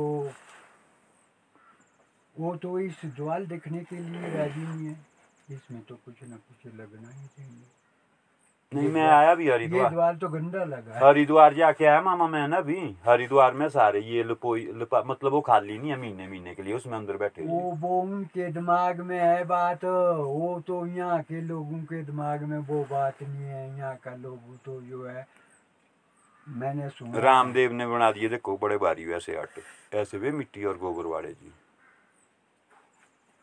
वो 2.37 2.55
तो 2.57 2.79
इस 2.81 3.05
द्वाल 3.16 3.46
देखने 3.46 3.79
के 3.85 3.96
लिए 3.98 4.37
राज़ी 4.37 4.61
नहीं 4.61 4.87
है। 4.87 5.12
इसमें 5.52 5.82
तो 5.88 5.94
कुछ 5.96 6.22
ना 6.22 6.36
कुछ 6.38 6.74
लगना 6.74 7.08
ही 7.10 7.26
चाहिए। 7.26 7.70
नहीं 8.72 8.88
मैं 8.90 9.06
आया 9.06 9.34
भी 9.34 9.48
हरिद्वार। 9.50 9.90
द्वाल 9.90 10.16
तो 10.16 10.28
गंदा 10.28 10.64
लगा 10.64 10.92
है। 10.94 11.00
हरिद्वार 11.04 11.54
जाके 11.54 11.84
आया 11.84 12.00
मामा 12.02 12.26
मैं 12.28 12.46
ना 12.48 12.56
अभी 12.56 12.78
हरिद्वार 13.06 13.54
में 13.54 13.68
सारे 13.70 14.00
ये 14.02 14.22
लपोई 14.24 14.64
लपा 14.76 15.02
मतलब 15.06 15.32
वो 15.32 15.40
खाली 15.42 15.78
नहीं 15.78 15.90
है 15.90 15.98
महीने 15.98 16.28
महीने 16.28 16.54
के 16.54 16.62
लिए 16.62 16.74
उसमें 16.74 16.96
अंदर 16.98 17.16
बैठे 17.18 17.46
वो 17.46 17.60
वो 17.80 18.00
उनके 18.02 18.48
दिमाग 18.52 19.00
में 19.02 19.18
है 19.18 19.44
बात 19.46 19.84
वो 19.84 20.58
तो 20.66 20.84
यहाँ 20.88 21.20
के 21.22 21.40
लोगों 21.42 21.82
के 21.84 22.02
दिमाग 22.04 22.42
में 22.44 22.58
वो 22.60 22.82
बात 22.90 23.22
नहीं 23.22 23.44
है। 23.44 23.66
यहाँ 23.78 23.96
का 24.04 24.14
लोग 24.16 24.56
तो 24.64 24.80
जो 24.82 25.06
है 25.06 25.26
मैंने 26.46 26.88
सुना 26.90 27.18
रामदेव 27.20 27.72
ने 27.72 27.86
बना 27.86 28.10
दिए 28.12 28.28
देखो 28.28 28.56
बड़े 28.62 28.76
भारी 28.78 29.04
वैसे 29.06 29.38
हट 29.38 29.94
ऐसे 29.94 30.18
वे 30.18 30.30
मिट्टी 30.32 30.64
और 30.64 30.78
गोबर 30.78 31.06
वाले 31.08 31.32
जी। 31.32 31.52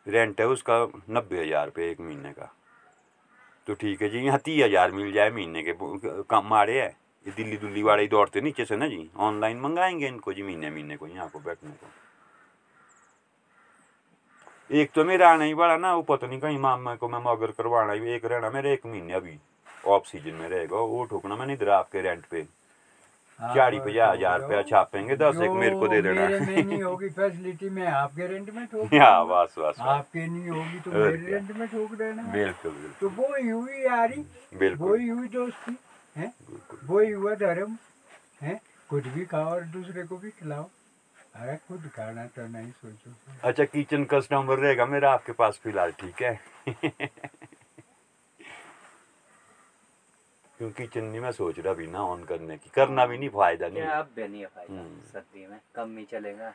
रेंट 0.06 0.40
है, 0.40 0.46
उसका 0.48 0.86
नब्बे 1.10 1.42
हज़ार 1.42 1.66
रुपये 1.66 1.90
एक 1.90 2.00
महीने 2.00 2.32
का। 2.32 2.52
तो 3.66 3.74
ठीक 3.74 4.02
है 4.02 4.08
जी, 4.08 4.18
यहाँ 4.18 4.38
तीस 4.38 4.64
हज़ार 4.64 4.90
मिल 4.92 5.12
जाए 5.12 5.30
महीने 5.30 5.62
के, 5.62 5.72
कम 6.24 6.46
मारे 6.46 6.80
है। 6.80 6.88
ये 7.26 7.32
दिल्ली 7.32 7.56
दुल्ली 7.56 7.82
वाले 7.82 8.06
दौड़ते, 8.08 8.40
नीचे 8.40 8.64
से 8.64 8.76
ना 8.76 8.86
जी? 8.88 9.10
ऑनलाइन 9.18 9.60
मंगाएँगे 9.60 10.06
इनको 10.08 10.32
जी 10.32 10.42
महीने 10.42 10.70
महीने 10.70 10.96
को, 10.96 11.06
यहाँ 11.06 11.28
को 11.28 11.38
बैठने 11.40 11.70
को। 11.72 11.86
एक 14.70 14.90
तो 14.92 15.04
मेरा 15.04 15.30
आना 15.30 15.44
ही 15.44 15.54
बड़ा 15.54 15.76
ना, 15.76 15.94
वो 15.94 16.02
पता 16.04 16.26
नहीं 16.26 16.40
कहीं 16.40 16.58
मामा 16.58 16.94
को 16.94 17.08
मैं 17.08 17.18
मगर 17.22 17.50
करवाना 17.52 17.92
ही, 17.92 18.14
एक 18.14 18.24
रहना 18.24 18.50
मेरे 18.50 18.72
एक 18.72 18.86
महीने 18.86 19.12
अभी 19.14 19.38
ऑफ़ 19.86 20.06
सीज़न 20.08 20.34
में 20.34 20.48
रहेगा, 20.48 20.76
वो 20.76 21.04
ठोकना 21.04 21.36
मैंने 21.36 21.52
इधर 21.52 21.68
आपके 21.70 22.00
रेंट 22.02 22.24
पे। 22.26 22.46
आप 23.40 23.54
चालीस 23.56 23.80
पचास 23.80 24.16
हज़ार 24.16 24.38
तो 24.38 24.42
रुपया 24.42 24.62
छापेंगे 24.70 25.16
दस 25.16 25.36
एक 25.42 25.50
मेरे 25.60 25.76
को 25.80 25.88
दे 25.88 26.00
देना। 26.02 26.20
मेरे 26.20 26.40
में 26.40 26.64
नहीं 26.64 26.82
होगी 26.82 27.08
फैसिलिटी 27.08 27.68
में 27.70 27.86
आपके 27.86 28.26
रेंट 28.26 28.50
में 28.54 28.66
ठोक 28.66 28.94
हाँ 29.02 29.26
बस 29.28 29.54
बस। 29.58 29.78
आपके 29.80 30.26
नहीं 30.26 30.48
होगी 30.48 30.80
तो 30.80 30.90
मेरे 30.92 31.16
रेंट 31.26 31.50
में 31.58 31.66
ठोक 31.68 31.94
देना। 31.98 32.22
बिल्कुल 32.32 32.72
बिल्कुल। 32.72 32.92
तो 33.00 33.08
वो 33.22 33.34
ही 33.36 33.48
हुई 33.48 33.82
यारी 33.84 34.24
बिल्कुल। 34.54 34.88
वो 34.88 34.94
ही 34.94 35.08
हुई 35.08 35.28
दोस्ती 35.28 35.76
है? 36.16 36.32
वो 36.84 37.00
ही 37.00 37.10
हुआ 37.12 37.34
धर्म 37.44 37.76
है? 38.42 38.60
खुद 38.90 39.06
भी 39.14 39.24
खाओ 39.24 39.50
और 39.50 39.62
दूसरे 39.76 40.02
को 40.02 40.16
भी 40.16 40.30
खिलाओ। 40.30 40.68
अरे 41.34 41.56
खुद 41.68 41.90
खाना 41.96 42.26
तो 42.36 42.46
नहीं 42.48 42.70
सोचो। 42.72 43.14
अच्छा 43.48 43.64
किचन 43.64 44.04
कस्टमर 44.10 44.58
रहेगा 44.58 44.86
मेरा 44.86 45.12
आपके 45.12 45.32
पास 45.32 45.60
फ़िलहाल 45.64 45.92
ठीक 46.00 46.22
है? 46.22 46.38
क्योंकि 50.60 50.82
किचन 50.82 51.04
नहीं 51.04 51.20
मैं 51.20 51.30
सोच 51.32 51.58
रहा 51.58 51.72
भी 51.74 51.86
ना 51.86 52.00
ऑन 52.04 52.24
करने 52.24 52.56
की। 52.56 52.70
करना 52.74 53.06
भी 53.06 53.18
नहीं 53.18 53.28
फ़ायदा 53.32 53.68
नहीं। 53.68 53.82
अब 53.82 54.08
भी 54.16 54.26
नहीं 54.28 54.40
है 54.42 54.48
हम्म। 54.68 55.00
सर्दी 55.12 55.46
में 55.46 55.58
कम 55.74 55.96
ही 55.98 56.04
चलेगा। 56.10 56.52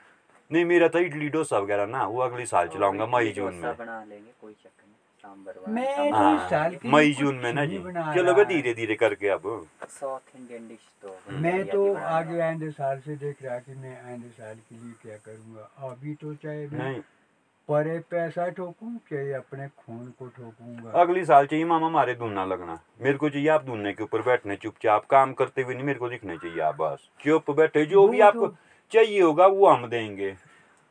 नहीं 0.52 0.66
मेरा 0.66 0.88
तो 0.88 1.00
इडली 1.00 1.30
डोसा 1.30 1.58
वगैरह 1.60 1.86
ना 1.88 2.06
वो 2.06 2.20
अगले 2.22 2.46
साल 2.46 2.68
चलाऊँगा 2.68 3.06
मई 3.08 3.32
जून 3.36 3.54
में। 3.56 3.76
बना 3.78 4.04
लेंगे 4.04 4.32
कोई 4.42 4.54
चक्कर 4.54 4.84
नहीं 5.68 6.12
हाँ 6.12 6.70
मई 6.86 7.14
जून 7.20 7.36
में 7.36 7.52
ना 7.54 7.66
जी। 7.66 7.78
चलो 8.16 8.34
बे 8.36 8.44
धीरे 8.46 8.74
धीरे 8.74 8.96
करके 8.96 9.28
अब। 9.28 9.42
साउथ 9.90 10.36
इंडियन 10.36 10.68
डिश 10.68 10.86
तो 11.02 11.18
मैं 11.38 11.66
तो 11.68 11.82
आगे। 11.96 12.40
आइंदे 12.40 12.70
साल 12.72 13.00
से 13.06 13.16
देख 13.16 13.42
रहा 13.44 13.58
कि 13.60 13.74
मैं 13.76 13.96
आइंदे 14.06 14.30
साल 14.30 14.56
के 14.56 14.76
लिए 14.76 14.94
क्या 15.02 15.18
करूँगा। 15.26 15.70
अभी 15.88 16.14
तो 16.22 16.34
चाहे 16.44 16.68
नहीं 16.74 17.00
परे 17.70 18.00
पैसा 18.00 18.50
ठोकूं 18.50 18.98
चाहे 18.98 19.34
अपने 19.34 19.68
खून 19.68 20.14
को 20.20 20.28
ठोकूँगा? 20.28 21.02
अगली 21.02 21.26
साल 21.26 21.46
चाहिए 21.46 21.66
मामा 21.66 21.88
हमारे 21.88 22.14
दूना 22.14 22.46
लगना। 22.46 22.80
मेरे 23.02 23.18
को 23.18 23.30
चाहिए 23.30 23.50
आप 23.50 23.64
दूने 23.64 23.94
के 23.94 24.04
ऊपर 24.04 24.22
बैठने 24.22 24.56
चुपचाप 24.56 25.06
काम 25.06 25.34
करते 25.34 25.62
हुए 25.62 25.74
नहीं 25.74 25.84
मेरे 25.84 26.00
को 26.00 26.10
दिखने 26.10 26.38
चाहिए 26.38 26.60
आप 26.60 26.76
बस। 26.76 27.10
चुप 27.20 27.52
बैठे 27.52 27.86
जो 27.86 28.08
भी 28.08 28.20
आपको 28.20 28.48
तो- 28.48 28.94
चाहिए 28.94 29.22
होगा 29.22 29.48
वो 29.48 29.68
हम 29.68 29.88
देंगे। 29.88 30.36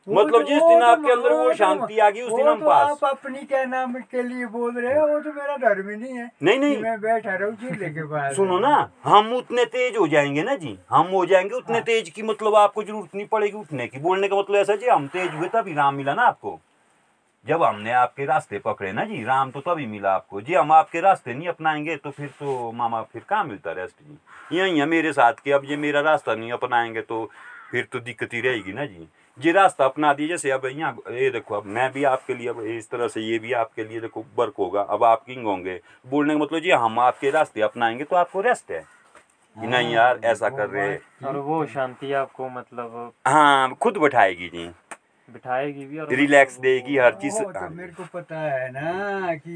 मतलब 0.07 0.31
तो- 0.31 0.47
जिस 0.47 0.57
दिन 0.57 0.79
तो- 0.79 0.87
आपके 0.89 1.11
अंदर 1.11 1.31
वो 1.33 1.43
तो- 1.43 1.55
शांति 1.57 1.97
आ 1.99 2.09
गई 2.09 2.21
उस 2.21 2.33
दिन 2.33 2.47
हम 2.47 2.59
पास। 2.61 2.89
आप 2.91 3.03
अपनी 3.09 3.39
क्या 3.45 3.63
नाम 3.65 3.93
के 3.93 4.23
लिए 4.23 4.45
बोल 4.45 4.77
रहे 4.81 4.99
हो 4.99 5.07
वो 5.07 5.19
तो 5.19 5.31
मेरा 5.33 5.55
धर्म 5.57 5.89
ही 5.89 5.95
नहीं 5.95 6.17
है 6.17 6.29
नहीं 6.43 6.59
नहीं। 6.59 6.77
मैं 6.77 6.99
बैठा 7.01 7.35
रहूँ 7.35 7.55
चूल्हे 7.55 7.89
के 7.89 8.03
पास। 8.03 8.35
सुनो 8.35 8.59
ना 8.59 8.89
हम 9.03 9.33
उतने 9.33 9.65
तेज 9.65 9.97
हो 9.97 10.07
जाएँगे 10.07 10.43
ना 10.43 10.55
जी 10.55 10.77
हम 10.89 11.07
हो 11.07 11.25
जाएँगे 11.25 11.55
उतने 11.55 11.81
तेज 11.81 12.09
की 12.09 12.21
मतलब 12.21 12.55
आपको 12.55 12.83
ज़रूरत 12.83 13.15
नहीं 13.15 13.25
पड़ेगी 13.27 13.57
उठने 13.57 13.87
की। 13.87 13.99
बोलने 13.99 14.27
का 14.27 14.35
मतलब 14.35 14.55
ऐसा 14.55 14.75
जी 14.75 14.87
हम 14.87 15.07
तेज 15.07 15.33
हुए 15.33 15.47
तभी 15.47 15.73
राम 15.73 15.95
मिला 15.95 16.13
ना 16.13 16.23
आपको। 16.23 16.59
जब 17.45 17.63
हमने 17.63 17.91
आपके 17.91 18.25
रास्ते 18.25 18.59
पकड़े 18.59 18.91
ना 18.91 19.03
जी 19.05 19.23
राम 19.23 19.51
तो 19.51 19.59
तभी 19.61 19.85
मिला 19.87 20.13
आपको। 20.13 20.41
जी 20.41 20.53
हम 20.53 20.71
आपके 20.71 21.01
रास्ते 21.01 21.33
नहीं 21.33 21.47
अपनाएँगे 21.47 21.95
तो 21.95 22.11
फिर 22.11 22.27
तो 22.27 22.71
मामा 22.71 23.01
फिर 23.01 23.21
कहाँ 23.29 23.43
मिलता 23.43 23.71
रेस्ट 23.71 23.95
जी? 24.03 24.17
यही 24.57 24.79
है 24.79 24.85
मेरे 24.85 25.13
साथ 25.13 25.33
के 25.43 25.51
अब 25.51 25.61
ये 25.65 25.77
मेरा 25.77 26.01
रास्ता 26.01 26.35
नहीं 26.35 26.51
अपनाएँगे 26.51 27.01
तो 27.01 27.29
फिर 27.71 27.87
तो 27.91 27.99
दिक्कत 27.99 28.33
ही 28.33 28.41
रहेगी 28.41 28.73
ना 28.73 28.85
जी। 28.85 29.07
ये 29.37 29.51
रास्ता 29.51 29.85
अपना 29.85 30.13
दिए 30.13 30.27
जैसे 30.27 30.51
अब 30.51 30.65
यहाँ 30.65 30.91
ये 31.11 31.29
देखो 31.29 31.55
अब 31.55 31.65
मैं 31.67 31.91
भी 31.91 32.03
आपके 32.03 32.33
लिए 32.33 32.47
अब 32.47 32.59
इस 32.61 32.89
तरह 32.89 33.07
से 33.07 33.21
ये 33.21 33.39
भी 33.39 33.53
आपके 33.53 33.83
लिए 33.83 33.99
देखो 34.01 34.23
वर्क 34.37 34.53
होगा। 34.59 34.81
अब 34.81 35.03
आप 35.03 35.23
किंग 35.25 35.45
होंगे। 35.45 35.79
बोलने 36.07 36.33
का 36.33 36.39
मतलब 36.39 36.59
जी 36.59 36.71
हम 36.71 36.99
आपके 36.99 37.29
रास्ते 37.29 37.61
अपनाएँगे 37.61 38.03
तो 38.03 38.15
आपको 38.15 38.41
रेस्ट 38.41 38.71
है। 38.71 38.79
कि 39.57 39.67
नहीं 39.67 39.93
यार 39.93 40.19
ऐसा 40.23 40.49
कर 40.49 40.69
रहे 40.69 40.87
हैं। 40.89 41.27
और 41.27 41.37
वो 41.37 41.65
शांति 41.65 42.13
आपको 42.13 42.49
मतलब 42.49 43.13
हाँ 43.27 43.73
खुद 43.73 43.97
बैठाएगी 43.97 44.47
जी। 44.47 44.67
बिठाएगी 45.29 45.85
भी 45.85 45.97
और 45.97 46.13
रिलैक्स 46.13 46.53
मतलब 46.53 46.63
देगी 46.63 46.97
हर 46.97 47.13
चीज़। 47.13 47.41
तो 47.41 47.69
मेरे 47.69 47.91
को 47.91 48.03
पता 48.13 48.39
है 48.39 48.71
ना 48.71 49.35
कि 49.35 49.53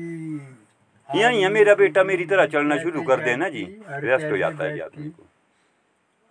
यही 1.10 1.42
है 1.42 1.50
मेरा 1.50 1.76
बेटा 1.76 2.04
मेरी 2.04 2.26
तरह 2.26 2.46
चलना 2.46 2.78
शुरू 2.78 3.02
कर 3.02 3.24
देना 3.24 3.50
जी। 3.50 3.64
रेस्ट 3.90 4.32
हो 4.32 4.38
जाता 4.38 4.64
है 4.64 4.80
आदमी 4.80 5.10
को। 5.10 5.26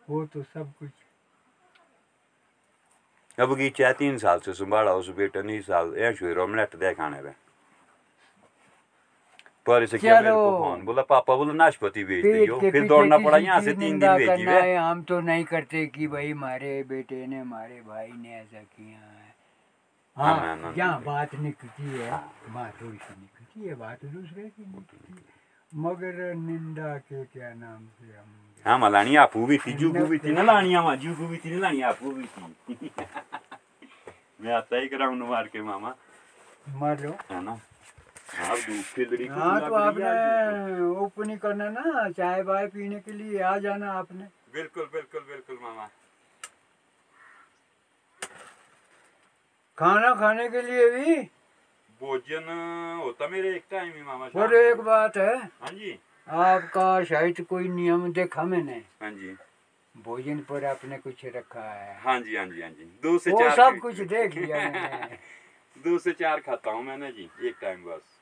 वो 0.09 0.25
तो 0.25 0.43
सब 0.43 0.73
कुछ 0.79 0.91
अब 3.39 3.55
की 3.57 3.69
चाहे 3.71 3.93
तीन 3.95 4.17
साल 4.19 4.39
से 4.41 4.53
संभाला 4.55 4.93
उस 4.95 5.09
बेटे 5.17 5.43
ने 5.43 5.61
साल 5.63 5.95
ऐ 5.97 6.13
शुरू 6.15 6.43
ऑमलेट 6.43 6.75
दे 6.77 6.93
खाने 6.95 7.21
पे 7.23 7.33
पर 9.67 9.83
इसे 9.83 9.99
क्या 9.99 10.21
मेरे 10.21 10.33
को 10.33 10.51
फ़ोन 10.59 10.83
बोला 10.85 11.03
पापा 11.05 11.35
बोला 11.37 11.53
नाशपाती 11.55 12.05
बेच 12.05 12.25
दियो 12.25 12.59
फिर 12.61 12.87
दौड़ना 12.89 13.19
पड़ा 13.19 13.39
यहाँ 13.39 13.61
से 13.61 13.73
तीन 13.75 13.99
दिन 13.99 14.27
करना 14.27 14.53
है 14.53 14.77
हम 14.77 15.03
तो 15.03 15.21
नहीं 15.21 15.45
करते 15.45 15.87
कि 15.87 16.07
भाई 16.09 16.31
हमारे 16.31 16.83
बेटे 16.89 17.27
ने 17.27 17.39
हमारे 17.39 17.81
भाई 17.87 18.11
ने 18.13 18.35
ऐसा 18.37 18.59
किया 18.59 18.99
है 18.99 19.27
हाँ, 20.17 20.37
हाँ 20.37 20.57
ना। 20.57 20.99
बात 21.07 21.35
निकलती 21.37 21.83
है 21.91 22.11
बात 22.51 22.75
सी 22.75 22.87
निकलती 22.87 23.69
है 23.69 23.75
बात 23.77 24.05
दूसरे 24.07 24.43
की 24.43 24.65
निकलती 24.65 25.13
है 25.13 25.37
मगर 25.73 26.35
निंदा 26.37 26.97
के 27.07 27.25
क्या 27.27 27.53
नाम 27.55 27.87
से 27.99 28.17
हम 28.19 28.48
हाँ 28.67 28.79
मलानी 28.79 29.17
आपू 29.17 29.45
भी 29.47 29.59
थी 29.59 29.73
जूगू 29.81 30.05
भी 30.11 30.19
थी 30.19 30.33
ना 30.33 30.43
लानी 30.43 30.73
हम 30.75 30.95
जूगू 31.05 31.27
भी 31.29 31.37
थी 31.45 31.51
ना 31.51 31.59
लानी 31.61 31.81
आपू 31.91 32.11
भी 32.13 32.25
थी। 32.25 32.91
मैं 34.41 34.53
आता 34.55 34.77
ही 34.77 34.89
ग्राउंड 34.89 35.23
मार 35.29 35.47
के 35.53 35.63
मामा। 35.63 35.95
मार 36.81 37.01
लो। 37.01 37.11
है 37.31 37.43
ना? 37.45 37.59
हाँ 38.37 38.57
को 38.57 39.31
हाँ 39.35 39.61
तो 39.61 39.75
आपने 39.75 40.81
ओपन 41.05 41.27
नहीं 41.27 41.37
करना 41.45 41.69
ना 41.71 42.09
चाय 42.17 42.43
वाय 42.43 42.67
पीने 42.75 42.99
के 43.01 43.13
लिए 43.13 43.41
आ 43.43 43.57
जाना 43.59 43.93
आपने। 43.93 44.25
बिल्कुल 44.55 44.89
बिल्कुल 44.93 45.21
बिल्कुल 45.29 45.59
मामा। 45.63 45.87
खाना 49.79 50.15
खाने 50.15 50.49
के 50.49 50.63
लिए 50.63 50.91
भी? 50.91 51.17
भोजन 52.01 52.45
होता 53.05 53.29
मेरे 53.29 53.55
एक 53.57 53.65
टाइम 53.71 53.93
ही 53.97 54.03
मामा 54.03 54.27
और 54.43 54.55
एक 54.55 54.81
बात 54.89 55.17
है 55.17 55.35
हाँ 55.37 55.71
जी। 55.73 55.99
आपका 56.29 57.05
शायद 57.05 57.41
कोई 57.41 57.69
नियम 57.69 58.13
देखा 58.13 58.43
मैंने। 58.43 58.83
हाँ 59.03 59.11
जी। 59.11 59.37
भोजन 59.95 60.39
पर 60.39 60.65
आपने 60.65 60.99
कुछ 60.99 61.25
रखा 61.25 61.73
है। 61.73 62.01
हाँ 62.01 62.21
जी 62.21 62.37
हाँ 62.37 62.47
जी 62.47 62.63
हाँ 62.63 62.71
जी। 62.71 62.85
दो 63.03 63.19
से 63.19 63.31
वो 63.31 63.39
चार 63.39 63.57
सब 63.57 63.79
कुछ 63.79 64.01
देख 64.01 64.35
लिया 64.35 64.57
मैंने। 64.71 65.17
दो 65.85 65.99
से 65.99 66.13
चार 66.13 66.41
खाता 66.41 66.71
हूँ 66.71 66.85
मैंने 66.85 67.13
जी 67.13 67.31
एक 67.43 67.57
टाइम 67.61 67.85
बस। 67.85 68.19